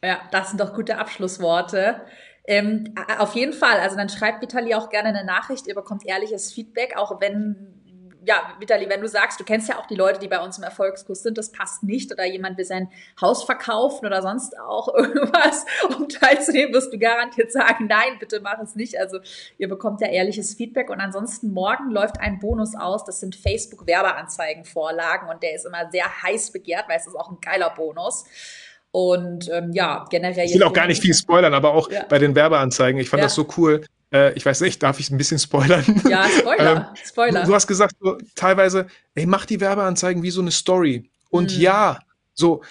[0.02, 2.02] Ja, das sind doch gute Abschlussworte.
[2.48, 3.80] Ähm, auf jeden Fall.
[3.80, 5.68] Also dann schreibt Vitali auch gerne eine Nachricht.
[5.68, 7.79] Ihr bekommt ehrliches Feedback, auch wenn
[8.30, 10.64] ja, Vitali, wenn du sagst, du kennst ja auch die Leute, die bei uns im
[10.64, 15.66] Erfolgskurs sind, das passt nicht oder jemand will sein Haus verkaufen oder sonst auch irgendwas,
[15.98, 19.00] um teilzunehmen, wirst du garantiert sagen, nein, bitte mach es nicht.
[19.00, 19.18] Also
[19.58, 25.28] ihr bekommt ja ehrliches Feedback und ansonsten morgen läuft ein Bonus aus, das sind Facebook-Werbeanzeigen-Vorlagen
[25.28, 28.26] und der ist immer sehr heiß begehrt, weil es ist auch ein geiler Bonus.
[28.92, 30.46] Und ähm, ja, generell.
[30.46, 32.06] Ich will auch gar nicht viel spoilern, aber auch ja.
[32.08, 33.02] bei den Werbeanzeigen.
[33.02, 33.26] Ich fand ja.
[33.26, 33.84] das so cool.
[34.12, 35.84] Äh, ich weiß nicht, darf ich ein bisschen spoilern?
[36.10, 36.76] Ja, Spoiler.
[36.96, 37.44] ähm, Spoiler.
[37.46, 41.10] Du, hast gesagt, so, teilweise, ey, mach die Werbeanzeigen wie so eine Story.
[41.30, 41.62] Und mhm.
[41.62, 42.00] ja,
[42.34, 42.64] so,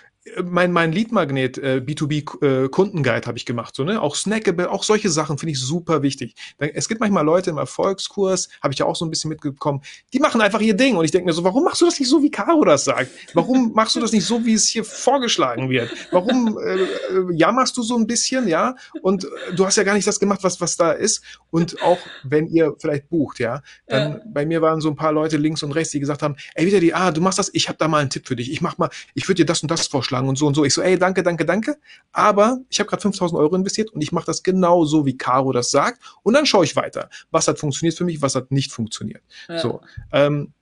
[0.45, 4.01] mein, mein Lead-Magnet äh, B2B äh, Kundenguide habe ich gemacht, so, ne?
[4.01, 6.35] Auch Snackable, auch solche Sachen finde ich super wichtig.
[6.59, 10.18] Es gibt manchmal Leute im Erfolgskurs, habe ich ja auch so ein bisschen mitbekommen, die
[10.18, 12.22] machen einfach ihr Ding und ich denke mir so, warum machst du das nicht so,
[12.22, 13.11] wie Caro das sagt?
[13.35, 15.91] Warum machst du das nicht so, wie es hier vorgeschlagen wird?
[16.11, 16.87] Warum äh, äh,
[17.33, 18.74] jammerst du so ein bisschen, ja?
[19.03, 21.22] Und äh, du hast ja gar nicht das gemacht, was was da ist.
[21.51, 24.20] Und auch wenn ihr vielleicht bucht, ja, dann ja.
[24.26, 26.81] bei mir waren so ein paar Leute links und rechts, die gesagt haben, ey, wieder
[26.81, 28.51] die, ah, du machst das, ich habe da mal einen Tipp für dich.
[28.51, 30.64] Ich mach mal, ich würde dir das und das vorschlagen vorgeschlagen und so und so.
[30.64, 31.77] Ich so, ey, danke, danke, danke.
[32.12, 35.53] Aber ich habe gerade 5000 Euro investiert und ich mache das genau so, wie Caro
[35.53, 36.01] das sagt.
[36.23, 37.09] Und dann schaue ich weiter.
[37.31, 39.23] Was hat funktioniert für mich, was hat nicht funktioniert.
[39.49, 39.59] Ja.
[39.59, 39.81] So.
[40.12, 40.53] Ähm,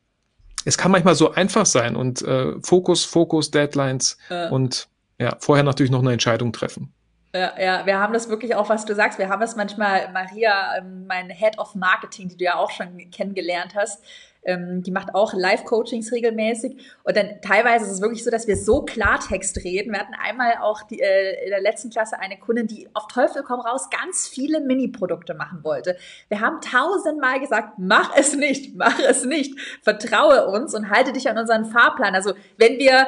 [0.65, 4.49] es kann manchmal so einfach sein und äh, Fokus, Fokus, Deadlines ja.
[4.49, 4.89] und
[5.19, 6.93] ja, vorher natürlich noch eine Entscheidung treffen.
[7.33, 9.19] Ja, ja, wir haben das wirklich auch, was du sagst.
[9.19, 13.11] Wir haben das manchmal, Maria, ähm, mein Head of Marketing, die du ja auch schon
[13.11, 14.03] kennengelernt hast,
[14.47, 16.77] ähm, die macht auch Live-Coachings regelmäßig.
[17.03, 19.93] Und dann teilweise ist es wirklich so, dass wir so Klartext reden.
[19.93, 23.43] Wir hatten einmal auch die, äh, in der letzten Klasse eine Kundin, die auf Teufel
[23.43, 25.97] komm raus ganz viele Mini-Produkte machen wollte.
[26.29, 29.59] Wir haben tausendmal gesagt, mach es nicht, mach es nicht.
[29.83, 32.15] Vertraue uns und halte dich an unseren Fahrplan.
[32.15, 33.07] Also wenn wir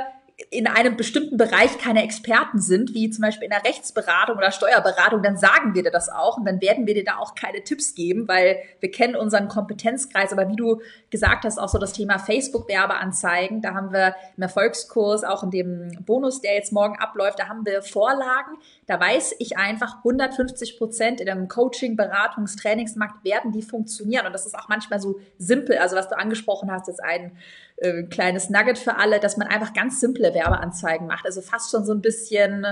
[0.50, 5.20] in einem bestimmten Bereich keine Experten sind, wie zum Beispiel in der Rechtsberatung oder Steuerberatung,
[5.20, 7.94] dann sagen wir dir das auch und dann werden wir dir da auch keine Tipps
[7.96, 10.32] geben, weil wir kennen unseren Kompetenzkreis.
[10.32, 10.80] Aber wie du
[11.10, 16.04] gesagt hast, auch so das Thema Facebook-Werbeanzeigen, da haben wir im Erfolgskurs, auch in dem
[16.06, 18.58] Bonus, der jetzt morgen abläuft, da haben wir Vorlagen.
[18.88, 24.24] Da weiß ich einfach, 150 Prozent in dem Coaching, Beratungs-, Trainingsmarkt werden die funktionieren.
[24.26, 25.76] Und das ist auch manchmal so simpel.
[25.76, 27.36] Also was du angesprochen hast, ist ein
[27.76, 31.26] äh, kleines Nugget für alle, dass man einfach ganz simple Werbeanzeigen macht.
[31.26, 32.66] Also fast schon so ein bisschen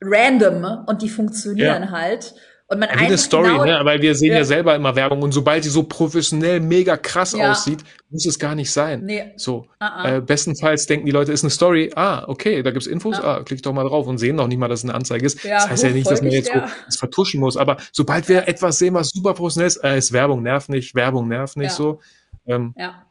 [0.00, 1.90] random und die funktionieren ja.
[1.90, 2.34] halt.
[2.72, 3.80] Und man ja, eine Story, genau, ne?
[3.84, 4.38] weil wir sehen ja.
[4.38, 4.44] ja.
[4.44, 7.50] selber immer Werbung und sobald die so professionell mega krass ja.
[7.50, 9.04] aussieht, muss es gar nicht sein.
[9.04, 9.32] Nee.
[9.36, 10.16] So, uh -uh.
[10.16, 11.92] Äh, bestenfalls denken die Leute, ist eine Story.
[11.94, 13.20] Ah, okay, da gibt's Infos.
[13.20, 15.44] Ah, klick doch mal drauf und sehen noch nicht mal, dass es eine Anzeige ist.
[15.44, 17.58] das heißt ja nicht, dass man jetzt so das vertuschen muss.
[17.58, 21.28] Aber sobald wir etwas sehen, was super professionell ist, äh, ist Werbung nervt nicht, Werbung
[21.28, 22.00] nervt nicht so.
[22.46, 23.04] Ähm, ja.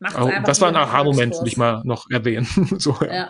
[0.00, 2.48] Macht's oh, das war ein Aha-Moment, will ich mal noch erwähnen.
[2.78, 3.28] so, ja.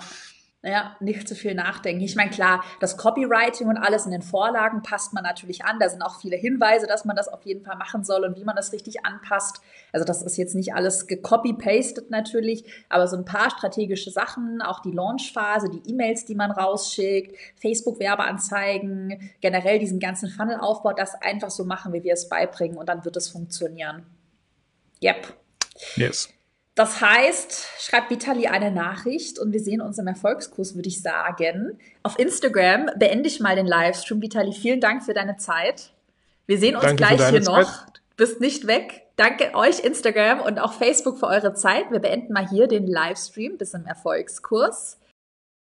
[0.63, 0.97] Ja.
[0.99, 2.03] Nicht zu viel nachdenken.
[2.03, 5.79] Ich meine, klar, das Copywriting und alles in den Vorlagen passt man natürlich an.
[5.79, 8.45] Da sind auch viele Hinweise, dass man das auf jeden Fall machen soll und wie
[8.45, 9.61] man das richtig anpasst.
[9.93, 14.81] Also das ist jetzt nicht alles gecopy-pasted natürlich, aber so ein paar strategische Sachen, auch
[14.81, 21.65] die Launchphase, die E-Mails, die man rausschickt, Facebook-Werbeanzeigen, generell diesen ganzen Funnelaufbau, das einfach so
[21.65, 24.07] machen, wie wir es beibringen und dann wird es funktionieren.
[25.01, 25.35] Yep.
[25.95, 26.29] Yes.
[26.79, 31.77] Das heißt, schreibt Vitali eine Nachricht und wir sehen uns im Erfolgskurs, würde ich sagen.
[32.05, 34.23] Auf Instagram beende ich mal den Livestream.
[34.23, 35.91] Vitali, vielen Dank für deine Zeit.
[36.47, 37.65] Wir sehen uns Danke gleich hier noch.
[37.65, 38.01] Zeit.
[38.17, 39.09] Bist nicht weg.
[39.17, 41.91] Danke euch, Instagram und auch Facebook für eure Zeit.
[41.91, 44.99] Wir beenden mal hier den Livestream bis im Erfolgskurs.